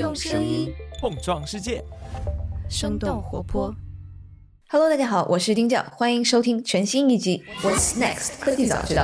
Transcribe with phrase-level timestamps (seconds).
[0.00, 1.84] 用声音碰撞世界，
[2.70, 3.76] 生动活泼。
[4.70, 9.02] Hello，大家好，我是丁教，欢迎收听全新一集《What's Next 科技早知道》。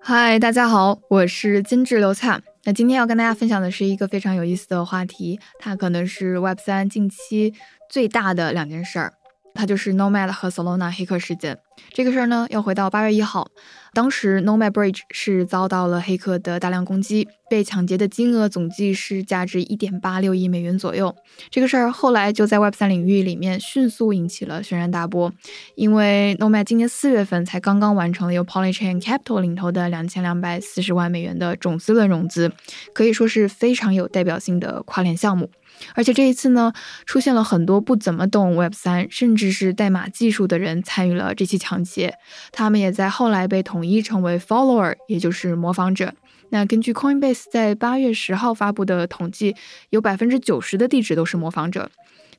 [0.00, 2.40] 嗨，大家好，我是精致刘灿。
[2.62, 7.54] 那今天要跟大家分享的是一个非常有意思的话题，它可能是 Web 三近期
[7.90, 9.14] 最大的两件事儿，
[9.54, 11.58] 它就是 Nomad 和 Solana 黑客事件。
[11.92, 13.48] 这个事儿呢，要回到八月一号，
[13.92, 21.14] 当时 Nomad Bridge 是遭到了黑客的大量攻击，被抢劫的金额总计是价值一点八六亿美元左右。
[21.50, 25.32] 这个事儿后来就在 Web 三领域里面迅速引起了轩然大波，
[25.74, 32.52] 因为 Nomad 今年四月份才刚刚完成了由 Polychain Capital 领头的两千两百四十万美元的种子轮融资，
[32.92, 35.50] 可以说是非常有代表性的跨链项目。
[35.94, 36.72] 而且这一次呢，
[37.06, 42.14] 出现了很多不怎么懂 Web 三，甚至是代码技术的人参与了这起抢劫，
[42.50, 46.14] 他们也在后来被统一成为 follower，也就是模仿者。
[46.50, 49.56] 那根据 Coinbase 在八月十号发布的统计，
[49.90, 51.90] 有百分之九十的地址都是模仿者。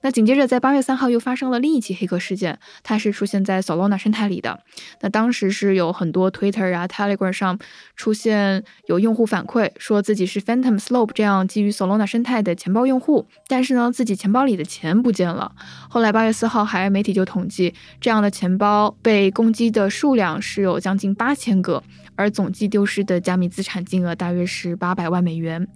[0.03, 4.59] 那紧接着，在八月三号又发生了另一起黑客事件，它是出现在 Solana 生态里的。
[4.99, 7.57] 那当时是有很多 Twitter 啊、Telegram 上
[7.95, 15.53] 出现有用户反馈，说自己是 Phantom Slope 这样基于 Solana 生态的钱包用户，但是呢，自己钱包里的钱不见了。
[15.89, 21.81] 后来八月四号，海外媒体就统计，这样的钱包被攻击的数量是有将近八千个，
[22.15, 25.67] 而总计丢失的加密资产金额大约是八百万美元。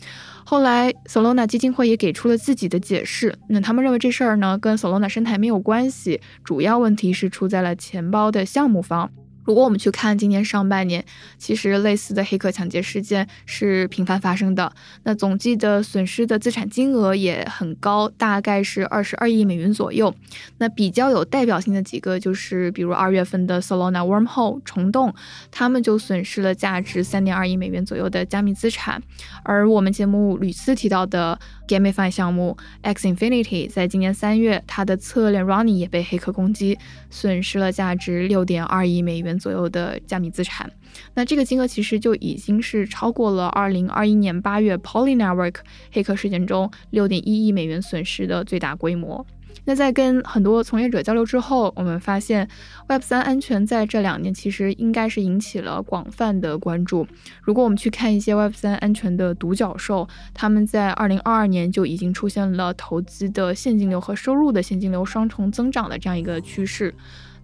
[0.45, 3.37] 后来，Solana 基金会也给出了自己的解释。
[3.49, 9.11] 那他们认为这事儿呢跟 Solana 生态没有关系，主要问题是出在了钱包的项目方。
[9.47, 11.05] 如果我们去看今年上半年，
[11.37, 14.69] 其实类似的黑客抢劫事件是频繁发生的。
[15.03, 20.13] 那总计的损失的资产金额也很高，大概是二十二亿美元左右。
[20.57, 25.15] 那比较有代表性的几个就是，比如二月份的 Solana Wormhole 虫洞，
[25.49, 29.01] 他们就损失了价值三点二亿美元左右的加密资产。
[29.43, 36.77] 而我们节目屡次提到的 GameFi 项目 X Infinity，在今年三月，它的侧链 Ronnie 也被黑客攻击，
[37.09, 40.71] 损失了价值六点二亿美元左右的加密资产。
[41.13, 45.55] 那这个金额其实就已经是超过了二零二一年八月 Poly Network
[45.91, 49.25] 黑客事件中六点一亿美元损失的最大规模。
[49.65, 52.47] 那在跟很多从业者交流之后，我们发现
[52.87, 57.05] Web 三安全在这两年其实应该是引起了广泛的关注。
[57.41, 66.93] 如果我们去看一些 Web 三安全的独角兽，他们在二零二二年就已经出现了投资的现金流和收入的现金流双重增长的这样一个趋势。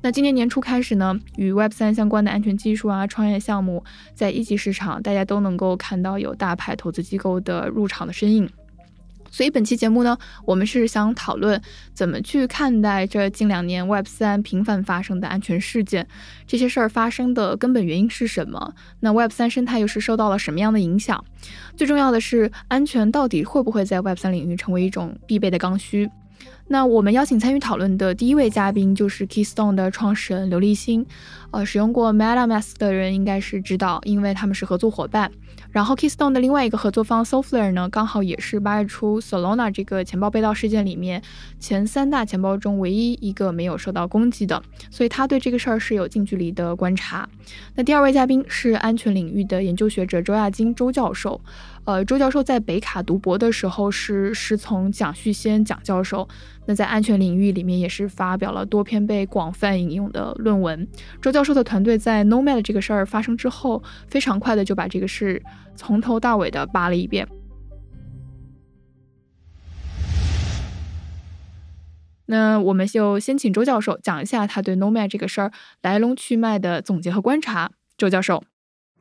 [0.05, 3.81] 那今年年初开始呢，与 Web 三相关的安全技术啊、创业项目，
[4.13, 8.49] 在一级市场大家都能够看到有大牌投资机构的入场的身影。
[9.31, 11.59] 所以本期节目呢，我们是想讨论
[11.93, 16.05] 怎么去看待这近两年 Web 三频繁发生的安全事件，
[16.45, 18.75] 这些事儿发生的根本原因是什么？
[18.99, 21.23] 那 Web 三生态又是受到了什么样的影响？
[21.77, 26.09] 最重要的是，安全到底会不会在 Web 三领域成为一种必备的刚需？
[26.73, 31.05] 那我们邀请参与讨论的第一位嘉宾就是 Keystone 的创始人刘立新，
[31.51, 35.31] 呃，使用过 MetaMask 的人应该是知道，因为他们是合作伙伴。
[35.69, 41.21] 然后 Keystone 的另外一个合作方 SoFlare 呢，刚好也是八月初 Solana 这个钱包被盗事件里面
[41.59, 47.29] 前三大钱包中唯一一个没有受到攻击的，所以他对这个事儿是有近距离的观察。
[47.75, 51.39] 那第二位嘉宾是安全领域的研究学者周亚金周教授。
[51.85, 56.25] 呃，周教授在北卡读博的时候是师从蒋旭先蒋教授，
[56.65, 60.87] 那在安全领域里面也是发表了多篇被广泛引用的论文。
[61.21, 65.41] 周教授的团队在 Nomad 这个事儿发生之后，非常快的就把这个事
[65.75, 67.27] 从头到尾的扒了一遍。
[72.25, 75.51] 那我们就先请周教授讲一下他对 Nomad 这个事儿
[75.81, 77.71] 来龙去脉的总结和观察。
[77.97, 78.43] 周教授。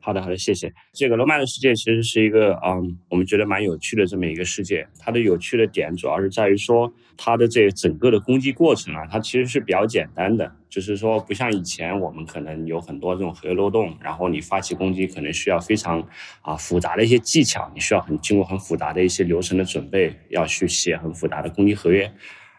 [0.05, 0.73] 好的，好的，谢谢。
[0.91, 4.85] 这个罗曼的世界其实是一个，嗯，我们觉得蛮有趣的这么一个世界。
[4.99, 16.05] 它的有趣的点主要是在于说，它的这整个的攻击过程啊，它其实是比较简单的，就是说不像以前我们可能有很多这种合约漏洞，然后你发起攻击可能需要非常
[16.41, 22.11] 啊复杂的一些技巧，你需要很经过很复杂的一些流程的准备，要去写很复杂的攻击合约。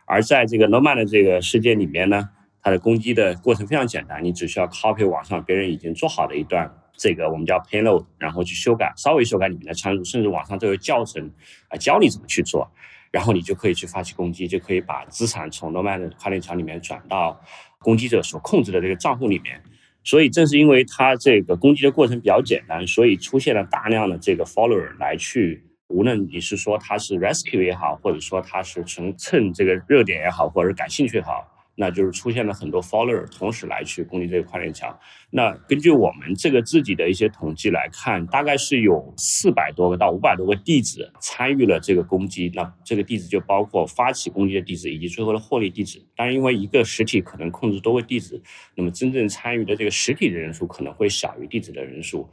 [0.06, 2.30] 而在这个罗曼的这个世界里面呢，
[2.62, 6.74] 它的攻击的过程非常简单，你只需要 copy 网上别人已经做好的一段。
[6.96, 11.30] 这个我们叫 payload，然后去修改，稍微修改里面的参数，甚至网上都有教程
[11.68, 12.70] 啊教你怎么去做，
[13.10, 17.40] 然后你就可以去发起攻击，就可以把资产从 Nomad 的跨链桥里面转到
[17.78, 19.62] 攻击者所控制的这个账户里面。
[20.06, 31.46] 所以正是因为它这个攻击的过程比较简单，所以出现了大量的这个 follower 来去，无论你是说他是 rescue 也好，或者说他是纯蹭这个热点也好，或者感兴趣也好，
[31.76, 34.98] 那就是出现了很多 follower 同时来去攻击这个跨链桥。
[35.30, 42.50] 那根据我们这个自己的一些统计来看，大概是有四百多个到五百多个地址参与了这个攻击。
[42.54, 46.00] 那这个地址就包括发起攻击的地址以及最后的获利地址。
[46.14, 48.40] 当然，因为一个实体可能控制多个地址，
[48.76, 52.28] 那么真正参与的这个实体的人数可能会小于地址的人数。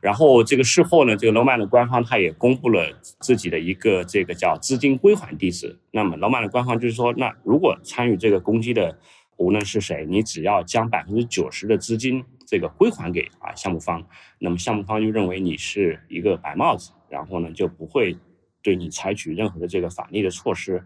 [0.00, 5.78] 然后这个事后呢，这个 Nomad 的官方他也公布了自己的一个这个叫资金归还地址。
[5.90, 8.98] 那么 Nomad 的官方就是说，那如果参与这个攻击的
[9.36, 14.06] 无论是谁，你只要将百分之九十的资金这个归还给啊项目方，
[14.38, 18.16] 那么项目方就认为你是一个白帽子，然后呢就不会
[18.62, 20.84] 对你采取任何的这个法律的措施。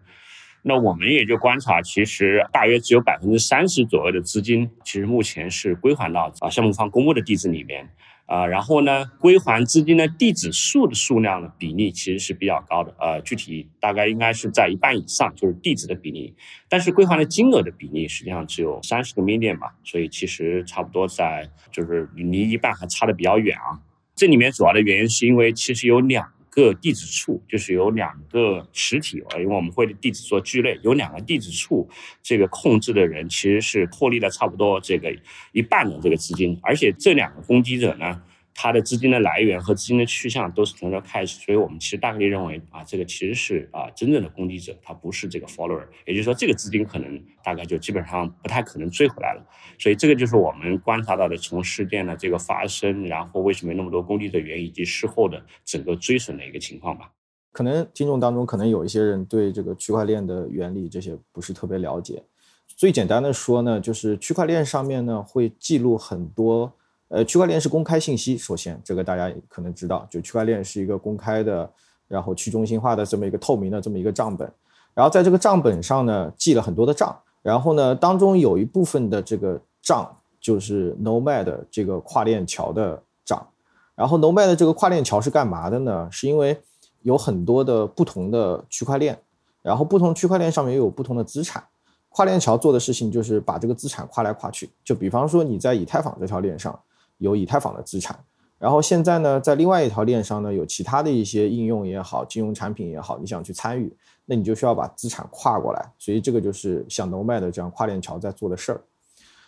[0.64, 7.90] 那我们也就观察，其实大约只有百分之三十左右的资金，其实目前是归还到啊项目方公布的地址里面。
[8.26, 16.34] 啊，然后呢，归还资金的地址数的数量呢，比例其实是比较高的，呃，具体大概应该是在一半以上，就是地址的比例。
[16.68, 23.80] 但是归还的金额的比例实际上只有三十个 million 吧，所以其实差不多在就是离一半还差的比较远啊。
[24.14, 26.32] 这里面主要的原因是因为其实有两。
[26.52, 31.88] 个地址处就是有两个实体啊，因为我们会地址做聚类，有两个地址处，
[32.22, 35.10] 这个控制的人其实是获利了差不多这个
[35.52, 38.22] 一半的这个资金，而且这两个攻击者呢。
[38.54, 49.44] 它的资金的来源和资金的去向都是从这开始，所以我们其实大概率认为啊，这个其实是啊真正的攻击者，他不是这个 follower，也就是说这个资金可能大概就基本上不太可能追回来了。
[49.78, 57.12] 所以这个就是我们观察到的从事件的这个发生，然后为什么那么多攻击者源以及事后的整个追损的一个情况吧。
[57.52, 62.22] 可能听众当中可能有一些人对这个区块链的原理这些不是特别了解，
[62.66, 66.74] 最简单的说呢，就是区块链上面呢会记录很多。
[67.12, 71.70] 呃，区块链是公开信息，首先这个大家可能知道，就区块链是一个公开的，
[72.08, 74.50] 然后去中心化的这么一个透明的这么一个账本，
[74.94, 80.10] 然后在这个账本上呢记了很多的账，然后呢当中有一部分的这个账
[80.40, 83.46] 就是 Nomad 这个跨链桥的账，
[83.94, 86.08] 然后 Nomad 这个跨链桥是干嘛的呢？
[86.10, 86.58] 是因为
[87.02, 89.18] 有很多的不同的区块链，
[89.60, 91.62] 然后不同区块链上面又有不同的资产，
[92.08, 96.80] 跨链桥做的事情就是把这个资产跨来跨去，就比方说你在以太坊这条链上。
[97.22, 98.18] 有以太坊的资产，
[98.58, 103.94] 然后现在呢，在另外一条链上呢，有其他的一些应用也好，金融产品也好，你想去参与，
[104.26, 105.92] 那你就需要把资产跨过来。
[105.98, 108.80] 所以这个就是像 Nomad 这样跨链桥在做的事儿。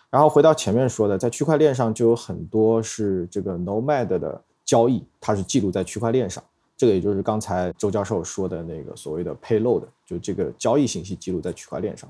[0.09, 6.43] 然后回到前面说的，在区块链上就有很多是这个 Nomad 的交易，它是记录在区块链上。
[6.77, 12.09] 这个也就是刚才周教授说的那个所谓的 Payload，就这个交易信息记录在区块链上。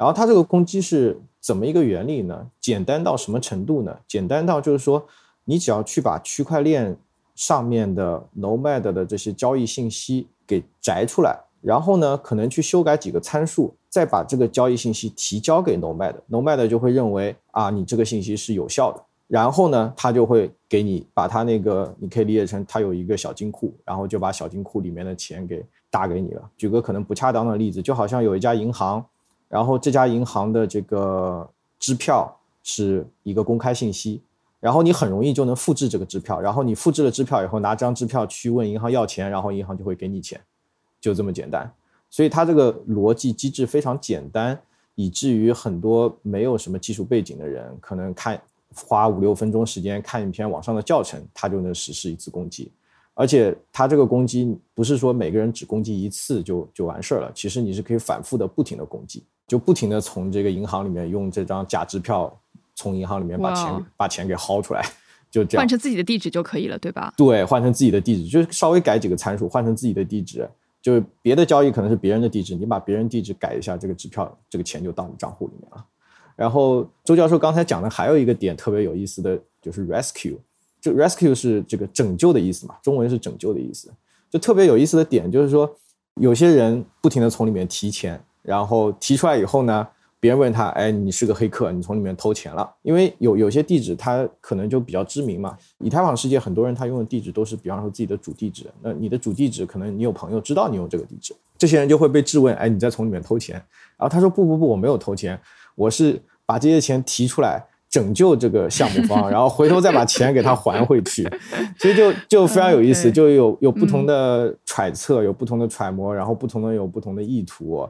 [0.00, 2.50] 然后它这个攻击是怎么一个原理呢？
[2.58, 3.94] 简单到什么程度呢？
[4.08, 5.06] 简单到就是说，
[5.44, 6.96] 你只要去把区块链
[7.34, 26.50] 上面的 Nomad 的这些交易信息给摘出来，然后呢，可能去修改几个参数，再把这个交易信息提交给 Nomad，Nomad 就会认为啊，你这个信息是有效的，然后呢，他就会给你把他那个，你可以理解成他有一个小金库，然后就把小金库里面的钱给打给你了。
[26.56, 29.04] 举个可能不恰当的例子，就好像有一家银行。
[29.50, 31.46] 然后这家银行的这个
[31.78, 34.22] 支票是一个公开信息，
[34.60, 40.40] 然后你很容易就能复制这个支票，然后你复制了支票以后，拿这张支票去问银行要钱，然后银行就会给你钱，
[41.00, 41.68] 就这么简单。
[42.08, 44.56] 所以它这个逻辑机制非常简单，
[44.94, 48.40] 以至于很多没有什么技术背景的人，可能看
[48.72, 52.70] 花五六分钟时间看一篇网上的教程，他就能实施一次攻击。
[53.14, 59.24] 而且它这个攻击不是说每个人只攻击一次就就完事儿了，其实你是可以反复的不停的攻击。
[59.50, 62.32] 就不停的从这个银行里面用这张假支票，
[62.76, 64.80] 从银行里面把钱把钱给薅出来，
[65.28, 67.12] 就这样换成自己的地址就可以了，对吧？
[67.16, 70.48] 对，换成自己的地址，就是稍微改几个参数，换成自己的地址，
[70.80, 75.84] 就是别的交易可能是别人的地址，你把别人地址改一下，这个支票这个钱就到你账户里面了。
[76.36, 80.36] 然后周教授刚才讲的还有一个点特别有意思的就是 rescue，
[80.80, 83.92] 就 rescue 是这个拯救的意思嘛，中文是拯救的意思，
[84.30, 85.68] 就特别有意思的点就是说，
[86.20, 88.22] 有些人不停的从里面提钱。
[88.42, 89.86] 然后提出来以后呢，
[90.18, 92.70] 别人问他，哎，你是个黑客，你从里面偷钱了。
[92.82, 95.56] 因为有有些地址它可能就比较知名嘛。
[95.78, 98.66] 以太坊世界很多人他用的地址都是，比方说自己的主地址。
[98.82, 103.54] 那你的主地址可能你有朋友知道你用这个地址，这些人就会被质问，哎，你在从里面偷钱？
[103.96, 105.40] 然后他说不不不，我没有偷钱，
[105.74, 111.26] 我是把这些钱提出来拯救这个项目方， 然后回头再把钱给他还回去。
[111.78, 117.88] 所以就就非常有意思，就有有不同的揣测，有不同的揣摩，然后不同的有不同的意图。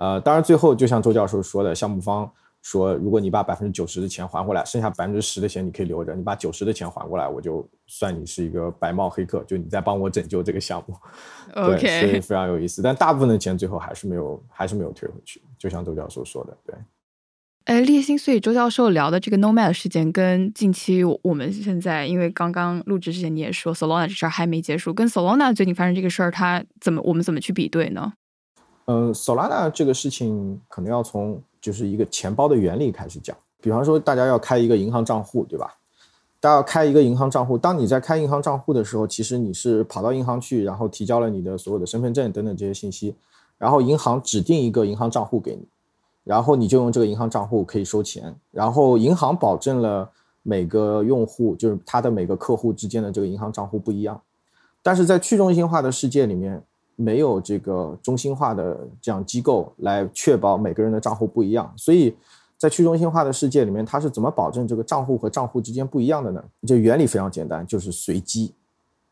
[0.00, 6.14] 呃，当然，最后就像周教授说的，项目方说，如果你把百分之九十的钱还回来，剩下百分之十的钱你可以留着。
[6.14, 10.96] 你把九十的钱还过来，我就算你是一个白帽黑客，就你在帮我拯救这个项目。
[11.52, 12.80] 对，所以非常有意思。
[12.80, 15.42] 但大部分的钱最后还是没有，还是没有退回去。
[15.58, 16.74] 就像周教授说的，对。
[17.66, 28.14] 哎，立新，所以周教授聊的这个 Nomad 事件，跟近期我们现在因为刚刚录制之前你也说 Solana 这事儿还没结束，跟 Solana 最近发生这个事儿，它怎么我们怎么去比对呢？
[28.92, 33.36] 嗯，Solana 这个事情可能要从就是一个钱包的原理开始讲。
[33.60, 35.76] 比方说，大家要开一个银行账户，对吧？
[36.40, 43.14] 大家要开一个银行账户，当你在开银行账户的时候，其实你是跑到银行去，然后提交了你的所有的身份证等等这些信息，
[43.58, 45.64] 然后银行指定一个银行账户给你。
[46.24, 50.10] 然后你就用这个银行账户可以收钱，然后银行保证了
[50.42, 54.20] 每个用户就是他的每个客户之间的这个银行账户不一样，
[54.82, 56.60] 但是在去中心化的世界里面，
[57.00, 62.14] 没有这个中心化的这样机构来确保每个人的账户不一样，所以
[62.58, 66.44] 在去中心化的世界里面，它是怎么保证这个账户和账户之间不一样的呢？
[66.66, 68.52] 这原理非常简单，就是随机。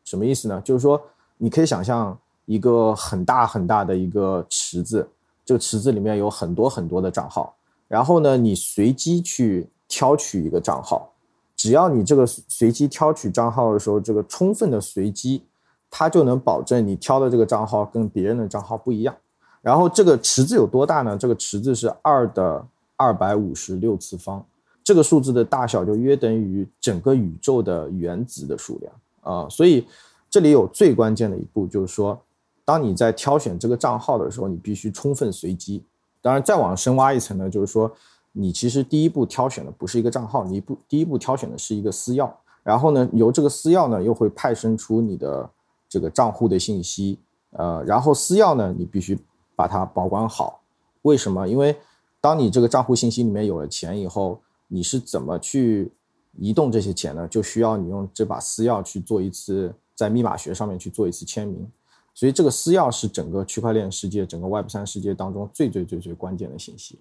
[0.03, 0.61] 什么意思呢？
[0.63, 1.01] 就是说
[1.37, 5.09] 你可以想象一个很大很大的一个池子。
[5.45, 7.55] 这个池子里面有很多很多的账号，
[7.87, 11.11] 然后呢，你随机去挑取一个账号，
[11.55, 15.41] 只要你这个随机挑取账号的时候，这个充分的随机，
[15.89, 19.15] 它就能保证你挑的这个账号跟别人的账号不一样。
[19.61, 21.17] 然后这个池子有多大呢？
[21.17, 22.65] 这个池子是二的
[22.95, 24.45] 二百五十六次方，
[24.83, 29.49] 这个数字的大小就约等于整个宇宙的原子的数量啊。
[29.49, 29.85] 所以
[30.29, 32.19] 这里有最关键的一步，就是说。
[32.65, 35.83] 当你在挑选这个账号的时候，你必须充分随机。
[36.21, 37.91] 当然，再往深挖一层呢，就是说，
[38.31, 42.31] 你其实第一步挑选的不是一个账号，你不第一步挑选的是一个私钥。
[42.61, 45.49] 然后呢，由这个私钥呢，又会派生出你的
[45.89, 47.19] 这个账户的信息。
[47.51, 49.17] 呃，然后私钥呢，你必须
[49.55, 50.61] 把它保管好。
[51.01, 51.47] 为什么？
[51.47, 51.75] 因为
[52.21, 55.91] 当你这个账户信息里面有了钱以后，你是怎么去
[56.37, 57.27] 移动这些钱呢？
[57.27, 61.67] 就需要你用这把私钥去做一次在密码学上面去做一次签名。
[62.13, 66.99] 所以这个私钥是整个区块链世界、整个 Web 三世界当中最最最最关键的信息。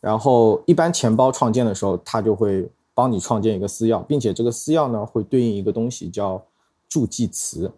[0.00, 6.44] 然后一般钱包创建的时候，它就会帮你创建一个私钥，并且这个私钥呢会对应一个东西叫
[6.88, 7.70] 助记词。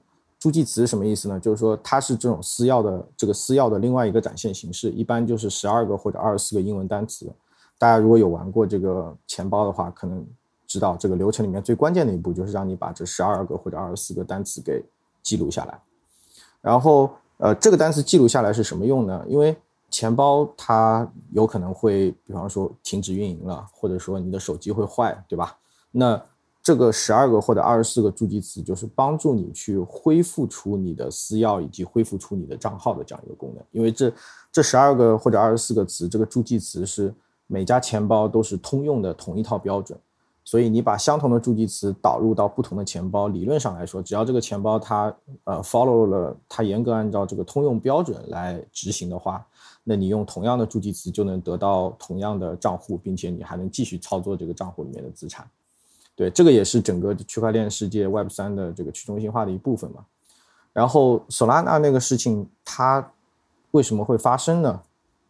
[0.45, 1.41] 助记词什么意思呢？
[1.41, 7.33] 就是说它是这种私钥的这个私钥的另外一个展现形式，一般就是十二个或者二十四个英文单词。
[7.79, 10.23] 大家如果有玩过这个钱包的话，可能
[10.67, 14.85] 知道这个流程里面最关键的一步就是让你把这十二个或者二十四个单词给
[15.23, 15.81] 记录下来。
[16.61, 19.25] 然后，呃，这个单词记录下来是什么用呢？
[19.27, 19.57] 因为
[19.89, 25.57] 钱包它有可能会，比方说停止运营了，或者说你的手机会坏，对吧？
[25.91, 26.21] 那
[26.65, 33.63] 这个十二个或者二十四个助记词就是帮助你去恢复出你的私钥以及恢复出你的账号的这样一个功能。
[33.71, 34.11] 因为这
[34.51, 37.15] 这十二个或者二十四个词，这个助记词是
[37.47, 39.99] 每家钱包都是通用的同一套标准。
[40.43, 49.47] 所以你把相同的助记词导入到不同的钱包，理论上来说，只要这个钱包它呃 follow 了它严格按照这个通用标准来执行的话，
[49.83, 55.47] 那你用同样的助记词就能得到同样的账户，并且你还能继续操作这个账户里面的资产。
[56.17, 60.05] 对，这个也是整个区块链世界 Web 三的这个去中心化的一部分嘛。
[60.73, 63.13] 然后 Solana 那个事情它
[63.73, 64.81] 为什么会发生呢？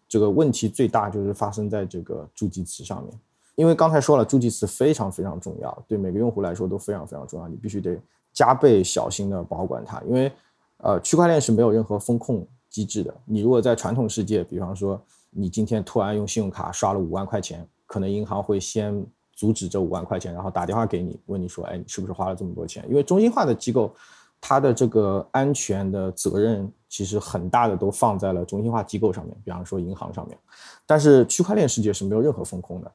[0.07, 3.12] 这个问题最大就是发生在这个助记词上面。
[3.57, 7.97] 因为刚才说了，助记词非常非常重要，对每个用户来说都非常非常重要，你必须得
[8.33, 10.00] 加倍小心的保管它。
[10.03, 10.33] 因为，
[10.79, 13.14] 呃，区块链是没有任何风控机制的。
[13.25, 15.00] 你如果在传统世界，比方说
[15.31, 22.85] 你今天突然用信用卡刷了五万块钱，可能银行会先阻止这五万块钱，然后打电话给你，问你说，哎，你是不是花了这么多钱？
[22.88, 23.95] 因为中心化的机构，
[24.41, 30.38] 它的这个安全的责任其实很大的都放在了中心化机构上面，比方说银行上面。
[30.87, 32.91] 但是区块链世界是没有任何风控的。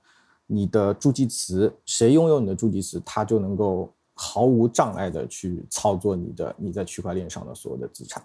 [0.52, 8.24] 你的助记词，谁拥有你的助记词，他就能够毫无障碍的去操作你的你在区块链上的所有的资产，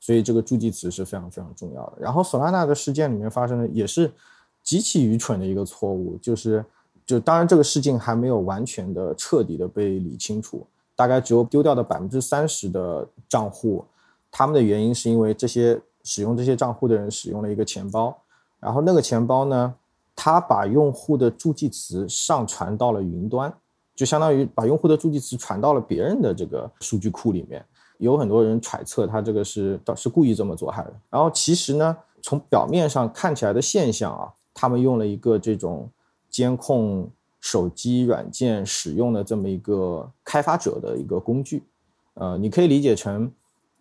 [0.00, 1.98] 所以这个助记词是非常非常重要的。
[2.00, 4.10] 然后索拉纳的事件里面发生的也是
[4.62, 6.64] 极其愚蠢的一个错误，就是
[7.08, 13.84] 就当然这个事情还没有完全的彻底的被理清楚，大概只有丢掉的百分之三十的账户，
[14.30, 18.16] 他们的原因是因为这些使用这些账户的人使用了一个钱包，
[18.60, 19.74] 然后那个钱包呢。
[20.20, 23.54] 他把用户的助记词上传到了云端，
[23.94, 27.64] 就相当于把用户的助记词传到了别人的这个数据库里面。
[27.98, 30.84] 有很多人揣测他这个是是故意这么做还？
[31.08, 35.88] 然后其实呢，从表面上看起来的现象啊，他们用了一个这种
[36.28, 41.62] 监控手机软件使用的这么一个开发者的一个工具。
[42.14, 43.30] 呃，你可以理解成，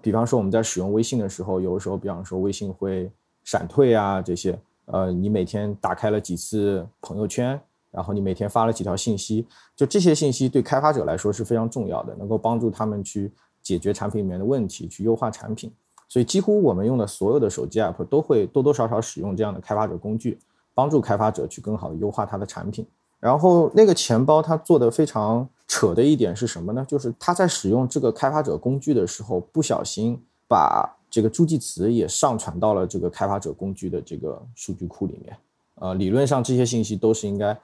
[0.01, 3.11] 比方说我们在使用微信的时候，有的时候，比方说微信会
[3.43, 4.57] 闪退啊这些。
[4.85, 7.59] 呃，你每天打开了几次朋友圈，
[7.91, 13.29] 然后你每天发了几条信息，就这些信息对开发者来说是非常重要的，能够帮助他们去
[13.61, 15.69] 解决产品里面的问题，去优化产品。
[16.07, 20.39] 所以几乎我们用的所有的手机 app 都会多多少少使用这样的开发者工具，
[20.77, 22.85] 帮助开发者去更好的优化它的产品。
[23.19, 26.85] 然后那个钱包它做的非常扯的一点是什么呢？
[26.87, 35.35] 就是它在使用这个开发者工具的时候，不小心把这个助记词也上传到了这个开发者工具的这个数据库里面。
[35.79, 37.57] 呃，理论上这些信息都是应该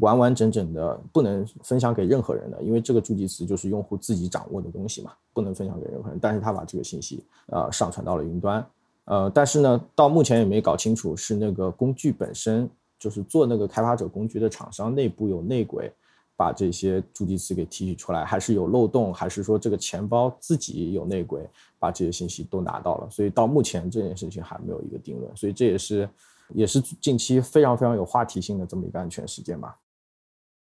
[0.00, 6.18] 完完整整的，不能分享给任何人的，因为这个助记词就是用户自己掌握的东西嘛，不能分享给任何人。
[6.20, 8.64] 但是他把这个信息呃上传到了云端，
[9.06, 12.70] 呃，但是呢，到目前也没搞清楚是那个工具本身。
[12.98, 15.92] 就是做那个开发者工具的厂商内部有内鬼，
[16.34, 21.46] 把这些助记词给提取出来，还是有漏洞，还是说这个钱包自己有内鬼
[21.78, 23.10] 把这些信息都拿到了？
[23.10, 26.08] 所以到目前这件事情还没有一个定论，所以这也是
[26.54, 29.76] 也是近期非常非常有话题性的这么一个安全事件吧。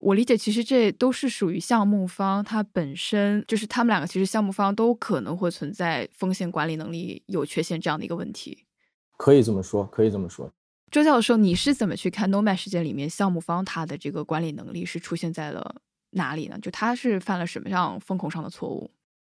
[0.05, 8.65] 我理解，其实这都是属于项目方它本身就是他们两个其实项目方都可能会存在风险管理能力有缺陷这样的一个问题。
[9.17, 10.51] 可以这么说，可以这么说。
[10.91, 15.77] 周教授，你是怎么去看 Nomad 事件里面项目方他的这个管理能力是出现在了
[16.11, 16.59] 哪里呢？
[16.61, 18.91] 就他是犯了什么样风控上的错误？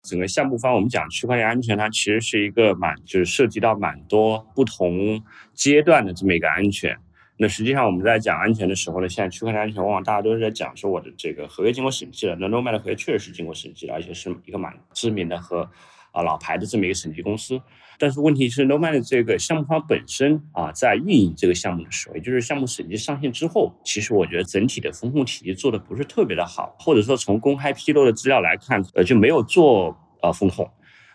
[0.02, 5.23] 整个项目方，我们讲区块链安全，它其实是一个蛮就是涉及到蛮多不同
[5.54, 6.99] 阶段的这么一个安全。
[7.38, 12.35] 那实际上我们在讲安全的时候呢，现在区块链安全往往大家都是在讲说我的这个合约经过审计了。
[12.37, 15.71] 那 Nomad 的合约确实是经过审计的，而且是一个蛮知名的和
[16.12, 17.61] 啊老牌的这么一个审计公司。
[17.99, 30.71] 但是问题是，Nomad 这个项目方本身啊，在运营这个项目的时候，也就是项目审计上线之后，其实我觉得整体的风控体系做的不是特别的好，或者说从公开披露的资料来看，呃，就没有做呃风控。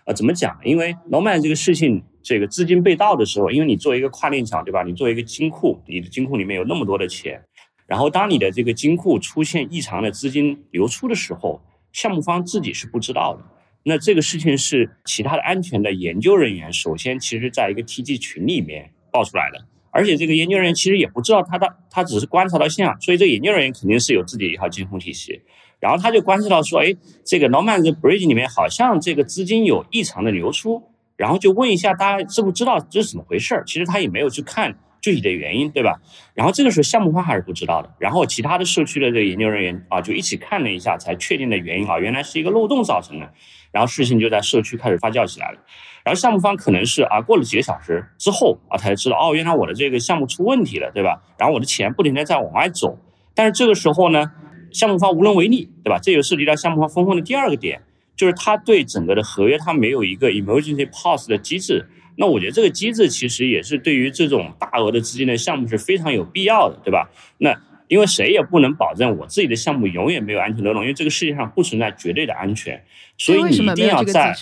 [0.05, 0.59] 呃，怎么讲？
[0.63, 4.83] 因为 Nomad 这个事情，这个资金被盗的时候，因为你作为一个跨链桥，对吧？
[4.83, 7.41] 你作为一个金库，你的金库里面有那么多的钱，
[7.87, 11.61] 然后当你的这个金库出现异常的资金流出的时候，
[11.91, 13.43] 项目方自己是不知道的。
[13.83, 25.41] 那这个事情是其他的安全的研究人员首先其实在一个 TG 群里面爆出来的，而且这个研究人员其实也不知道他的，他只是观察到现象，所以这研究人员肯定是有自己一套监控体系，
[25.79, 30.83] 然后他就观察到说，哎，这个 Norman 的 Bridge 里面好像这个资金有异常的流出，
[31.21, 34.75] 然后就问一下大家知不知道这是怎么回事儿，其实他也没有去看。
[35.03, 35.99] 具体的原因，对吧？
[36.35, 43.27] 然后这个时候项目方还是不知道的，然后其他的社区的这个研究人员啊，就一起看了一下，才确定的原因啊，原来是一个漏洞造成的。
[43.71, 45.57] 然后事情就在社区开始发酵起来了。
[46.03, 51.19] 然后项目方可能是啊，过了几个小时之后啊，才知道哦，原来我的这个项目出问题了，对吧？
[51.39, 52.99] 然后我的钱不停的在往外走。
[53.33, 54.31] 但是这个时候呢，
[54.71, 55.97] 项目方无能为力，对吧？
[55.99, 57.81] 这又涉及到项目方风控的第二个点，
[58.21, 61.83] 就是他对整个的合约他没有一个 emergency pause 的机制。
[62.17, 67.09] 那我觉得这个机制其实也是对于这种大额的资金的项目是非常有必要的，对吧？
[67.39, 72.79] 那因为谁也不能保证我自己的项目永远没有安全漏洞，因为这个世界上不存在绝对的安全，
[73.17, 74.35] 所以你一定要在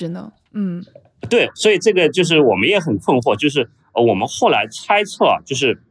[0.51, 0.83] 嗯，
[1.29, 5.81] 对，所以这个就是我们也很困惑，就是呃，我们后来猜测，就是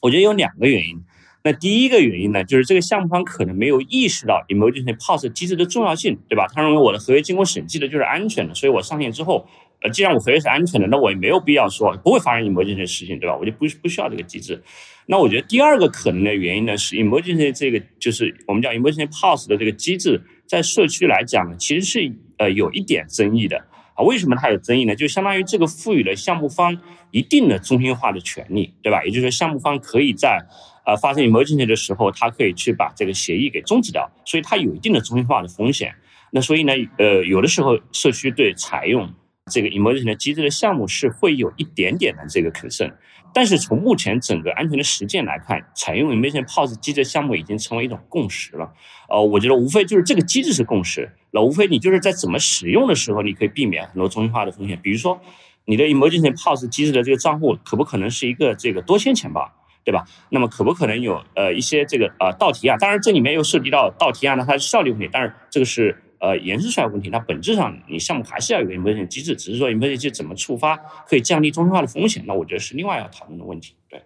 [0.00, 1.04] 我觉得有两个原因。
[1.46, 6.48] 那第一个原因呢，就是这个项目方可能没有意识到 emergency POS 机制的重要性，对吧？
[6.52, 9.46] 他认为我的合约经过审计的就是安全的，所以我上线之后。
[9.82, 13.36] 呃，既然我合约是安全的，那我也没有必要说不会发生 emergency 事情，对吧？
[13.36, 14.62] 我就不不需要这个机制。
[15.04, 24.02] 那我觉得第二个可能的原因呢，是 emergency 这个就是我们叫 emergency POS 的这个机制，在社区来讲呢，其实是呃有一点争议的啊。
[24.02, 24.96] 为什么它有争议呢？
[24.96, 26.80] 就相当于这个赋予了项目方
[27.10, 29.04] 一定的中心化的权利，对吧？
[29.04, 30.40] 也就是说，项目方可以在
[30.86, 35.94] 呃发生 emergency 的时候，他可以去把这个协议给终止掉，所以它有一定的中心化的风险。
[36.30, 39.12] 那所以呢，呃，有的时候社区对采用
[39.50, 42.92] 这个 emergency 的机制的项目是会有一点点的这个 concern，
[43.32, 48.72] 但是从目前整个安全的实践来看，采用 emergency POS 机制的项目已经成为一种共识了。
[49.08, 54.78] 呃，我觉得无非就是这个机制是共识，那无非你就是在怎么使用的时候，你可以避免很多中心化的风险。
[54.82, 55.20] 比如说，
[55.64, 59.48] 你的 emergency POS 机制的这个账户可不可能是一个这个多签钱包，
[59.86, 60.04] 对吧？
[60.28, 62.78] 那么可不可能有呃一些这个呃盗提案？
[62.78, 65.96] 当然这里面又涉及到盗提案的它是效率问题，但是这个是。
[66.18, 70.74] 呃，延伸出来问题，那本质上你项目还是要有个 emergency 机制，只是说 emergency 机制怎么触发
[71.06, 73.76] 可以降低中心化的风险，那我觉得是另外要讨论的问题。
[73.86, 74.02] 对，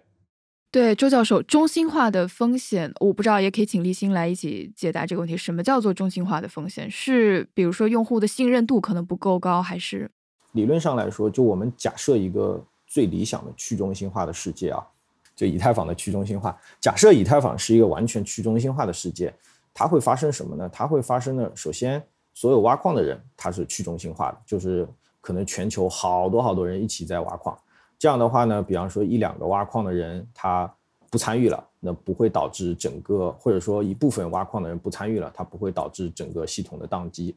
[0.69, 5.37] 对，周教授，中心化的风险，我不知道，也可以请立新来一起解答这个问题。
[5.37, 6.91] 什么叫做中心化的风险？
[6.91, 10.11] 是比如说用户的信任度可能不够高，还是？
[10.51, 14.83] 理论上来说，就我们假设一个最理想的去中心化的世界啊，
[15.41, 19.33] 就以太坊的去中心化，假设以太坊是一个完全去中心化的世界。
[19.73, 20.69] 它会发生什么呢？
[20.71, 21.99] 它会发生的，首先，
[22.35, 24.87] 所有挖矿的人他是去中心化的，就是
[25.19, 27.57] 可能全球好多好多人一起在挖矿。
[27.97, 30.71] 这样的话呢，比方说一两个挖矿的人他
[31.09, 37.35] 不参与了，那不会导致整个，或者说一部分挖矿的人不参与了，它不会导致整个系统的宕机。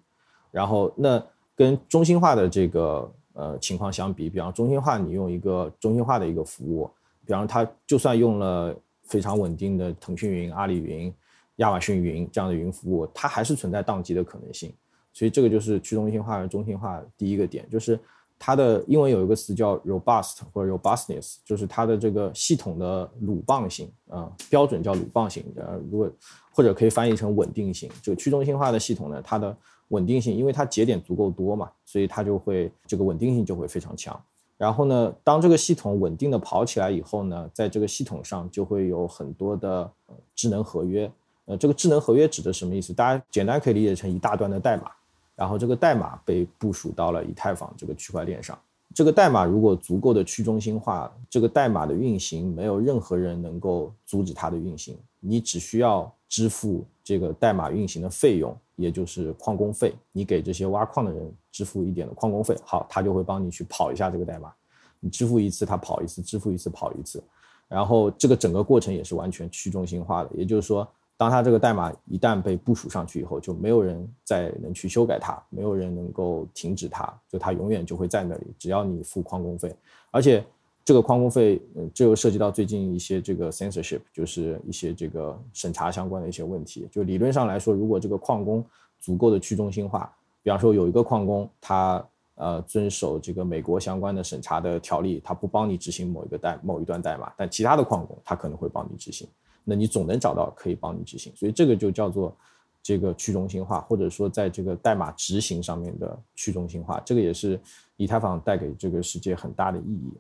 [0.51, 1.25] 然后，那
[1.57, 6.91] 跟中心化的这个呃情况相比，比方中心化你用一个中心化的一个服务，
[7.27, 8.75] 比方它就算用了。
[9.07, 11.13] 非常稳定的腾讯云、阿里云、
[11.57, 14.73] 亚马逊云这样的云服务，它还是存在宕机的可能性。
[15.13, 18.01] 所以这个就是去中心化和中心化第一个点，就是
[18.39, 25.45] 它的英文有一个词叫 robust 或者 robustness，就是它的这个系统的鲁棒性啊，标准叫鲁棒性。
[25.57, 26.11] 呃，如果
[26.55, 27.91] 或者可以翻译成稳定性。
[28.03, 29.55] 这个去中心化的系统呢，它的
[29.89, 34.19] 稳定性，因为它节点足够多嘛，所以它就会这个稳定性就会非常强。
[34.57, 39.91] 然后呢，当这个系统稳定的跑起来以后呢，在这个系统上就会有很多的
[40.35, 41.11] 智能合约。
[41.47, 42.93] 呃，这个智能合约指的什么意思？
[42.93, 44.91] 大家简单可以理解成一大段的代码。
[45.37, 48.57] 然后这个代码被部署到了以太坊这个区块链上。
[48.95, 54.97] 这个代码如果足够的去中心化，这个代码的运行没有任何人能够阻止它的运行。
[55.19, 59.95] 你只需要支付这个代码运行的费用，也就是矿工费。
[60.13, 64.53] 你给这些挖矿的人支付一点的矿工费，好，他就会帮你去跑一下这个代码。
[65.01, 67.23] 你支付一次，他跑一次；支付一次，跑一次。
[67.69, 70.87] 然后这个整个过程也是完全去中心化的，也就是说。
[71.17, 78.47] 当他这个代码一旦被部署上去以后，就没有人再能去修改它，没有人能够停止它，就它永远就会在那里。
[78.59, 79.73] 只要你付矿工费，
[80.11, 80.45] 而且
[80.85, 86.87] 这个矿工费，嗯，这又涉及到最近一些这个 censorship，就是一些这个审查相关的一些问题。
[86.93, 88.63] 就理论上来说，如果这个矿工
[89.01, 99.27] 足够的去中心化，比方说有一个矿工，他呃遵守这个美国相关的审查的条例，他不帮你执行某一个代某一段代码，但其他的矿工他可能会帮你执行。
[99.65, 102.37] 那你总能找到可以帮你执行，所以这个就叫做
[102.83, 107.59] 这个去中心化，或者说在这个代码执行上面的去中心化，这个也是
[107.97, 110.13] 以太坊带给这个世界很大的意义。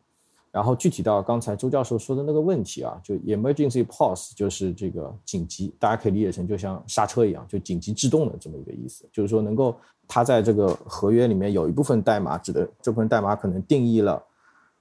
[0.54, 14.22] 然后具体到刚才周教授说的那个问题啊，就 emergency pause 就是这个紧急，大家可以理解成就像刹车一样，就紧急制动的这么一个意思，就是说能够它在这个合约里面有一部分代码，指的这部分代码可能定义了。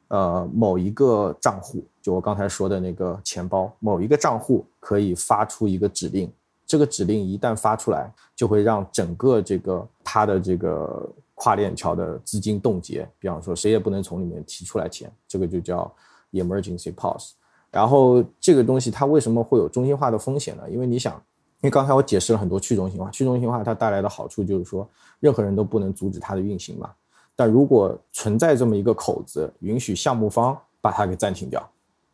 [0.09, 6.31] 呃，某一个账户，就我刚才说的那个钱包，某一个账户可以发出一个指令，
[6.67, 11.09] 这个指令一旦发出来，就会让整个这个它的这个
[11.43, 13.05] 跨链桥的资金冻结。
[13.19, 15.93] 比方说，谁也不能从里面提出来钱，这个就叫
[16.31, 17.31] emergency pause。
[17.69, 20.63] 然后这个东西它为什么会有中心化的风险呢？
[20.69, 21.15] 因为你想，
[21.59, 24.87] 因为刚才我解释了很多去中心化，去中心化它带来的好处就是说，
[25.19, 26.89] 任何人都不能阻止它的运行嘛。
[27.35, 31.69] 但如果存在这么一个口子，允许项目方把它给暂停掉，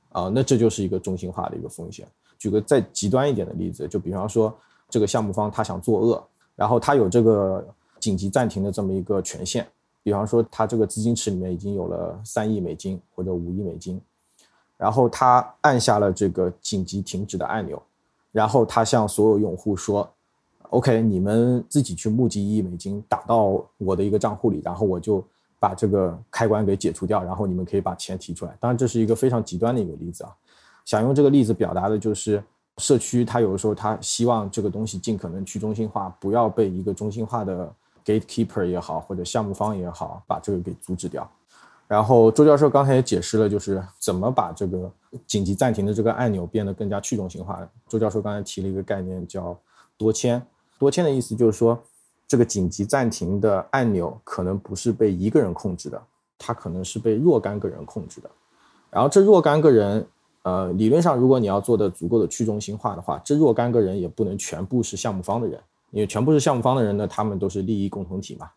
[0.10, 2.08] 啊，那这就是一个中心化的一个风险。
[2.40, 4.58] 举个再极端一点的例子，就比方说
[4.90, 7.68] 这个项目方他想作恶，然后他有这个
[8.00, 9.66] 紧急暂停的这么一个权限，
[10.02, 14.00] 比方说他这个资金池里面已经有了三亿美金或者五亿美金，
[14.78, 17.82] 然后他按下了这个紧急停止的按钮，
[18.32, 20.10] 然后他向所有用户说。
[20.72, 25.26] OK，你们自己去募集一亿美金打到我的一个账户里，然后我就
[25.60, 28.56] 把这个开关给解除掉，然后你们可以把钱提出来。
[28.60, 30.30] 当然，这是一个非常极端的一个例子啊。
[30.86, 32.44] 想用这个例子表达的就是
[32.78, 37.74] 社区，它有的时候它希望这个东西尽可能去中心化，不要被一个中心化的
[38.06, 41.30] gatekeeper 也好，或者项目方也好，把这个给阻止掉。
[41.88, 44.92] 然后周教授刚才也解释了，就是怎么把这个
[45.26, 47.68] 紧急暂停的这个按钮变得更加去中心化。
[47.88, 49.58] 周教授刚才提了一个概念叫
[49.98, 50.40] 多签。
[50.78, 51.78] 多签的意思就是说，
[52.28, 56.00] 这个紧急暂停的按钮可能不是被一个人控制的，
[56.38, 58.30] 它可能是被若干个人控制的。
[58.92, 60.08] 然后这若干个人，
[60.44, 65.60] 呃，理论上如果你要做的足够的去中心化的话，这若干个人也不能全部是项目方的人，
[65.92, 68.50] 因为全部是项目方的人呢，他们都是利益共同体嘛。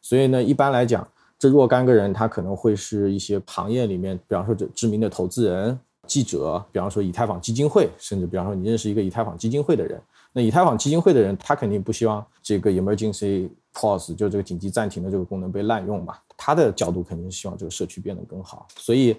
[0.00, 1.06] 所以呢，一般来讲，
[1.38, 10.00] 这若干个人他可能会是一些行业里面，比方说这知名的投资人、记者，比方说以太坊基金会，甚至比方说你认识一个以太坊基金会的人。
[10.32, 16.14] 那以太坊基金会的人，他肯定不希望这个 emergency pause 就这个紧急暂停的这个功能被滥用嘛。
[16.36, 19.16] 他的角度肯定是希望这个社区变得更好，所以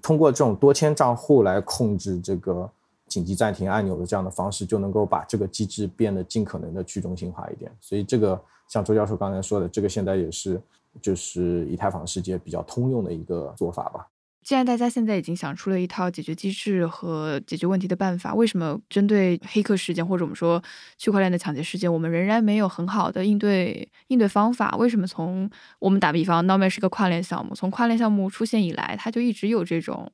[0.00, 2.70] 通过这种多签账户来控制这个
[3.12, 7.70] 紧急暂停按钮的这样的方式，就能够把这个机制变得尽可能的去中心化一点。
[7.78, 10.58] 所以这个像周教授刚才说的，这个现在也是
[11.02, 14.08] 就是以太坊世界比较通用的一个做法吧。
[14.42, 20.62] 既然大家现在已经想出了一套解决机制和解决问题的办法，为什么针对黑客事件或者我们说
[20.98, 24.76] 区块链的抢劫事件，我们仍然没有很好的应对应对方法？
[24.76, 30.10] 为什么从我们打比方 n o m a 是个跨链项目，从跨链项目出现以来，它就一直有这种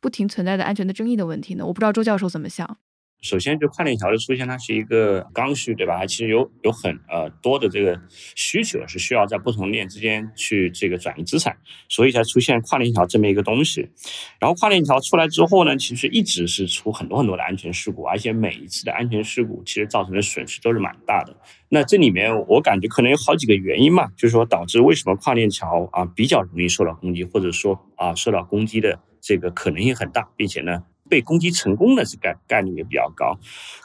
[0.00, 1.64] 不停存在的安全的争议的问题呢？
[1.64, 2.76] 我不知道周教授怎么想。
[3.20, 5.98] 首先，就跨链桥的出现，它是一个刚需，对吧？
[5.98, 8.00] 它其实有有很呃多的这个
[8.34, 11.56] 需求是需要在不同链之间去这个转移资产，
[11.88, 13.90] 所以才出现跨链桥这么一个东西。
[14.38, 21.36] 然后跨链桥出来之后呢，其实一直是出很多很多的安全事故，而且每一次的安全事故其实造成的损失都是蛮大的。
[21.68, 30.84] 那这里面我感觉可能有好几个原因嘛，就是说导致为什么跨链桥啊比较容易受到攻击，或者说啊受到攻击的这个可能性很大，并且呢。
[31.10, 33.38] 被攻击成功的这概概率也比较高。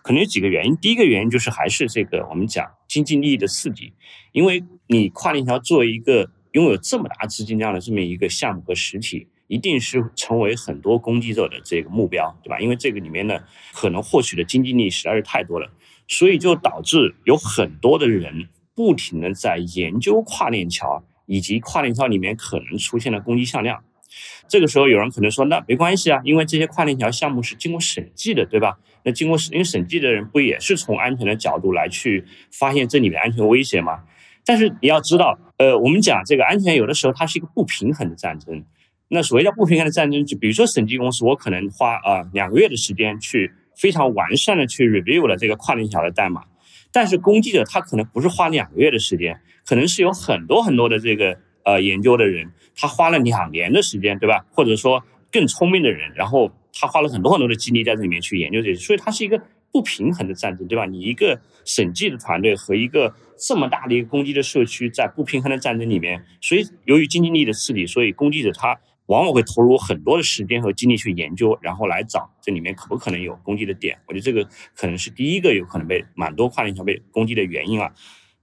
[0.04, 3.92] 可能有几个原因，第一个原因就是还是这个我们讲经济利益的刺激，
[4.32, 9.28] 因为你跨链桥作为一个拥有这么大资金量的这么一个项目和实体。
[9.48, 12.60] 一定是成为很多攻击者的这个目标，对吧？
[12.60, 13.40] 因为这个里面呢，
[13.76, 15.70] 可能获取的经济利益实在是太多了，
[16.08, 23.84] 所以就导致有很多的人不停的在研究跨链桥以及跨链桥里面可能出现的攻击向量。
[24.48, 28.78] 这个时候有人可能说，那没关系啊，因为这些跨链桥项目是经过审计的，对吧？
[29.04, 34.04] 那经过因为审计的人不也是从安全的角度来去发现这里面安全威胁吗？
[34.46, 38.64] 但是你要知道，呃，我们讲这个安全有的时候它是一个不平衡的战争。
[39.08, 46.44] 那所谓叫不平衡的战争，就比如说审计公司，我可能花啊两个月的时间去非常完善的去 review 了这个跨链桥的代码，
[46.92, 54.46] 但是攻击者他可能不是花两个月的时间，可能是有很多很多的这个呃研究的人，他花了两年的时间，对吧？
[54.52, 59.42] 或者说更聪明的人，然后他花了很多很多的精力在这里面去研究这些，所以它是一个
[59.74, 60.86] 不平衡的战争，对吧？
[60.86, 68.80] 你一个审计的团队和一个这么大的一个攻击的社区在不平衡的战争里面，所以由于经济利益的刺激，所以攻击者他。
[69.08, 73.96] 往往会投入很多的时间和精力去研究，然后来找这里面可不可能有攻击的点。
[74.08, 77.94] 我觉得这个可能是第一个有可能被蛮多跨链桥被攻击的原因啊。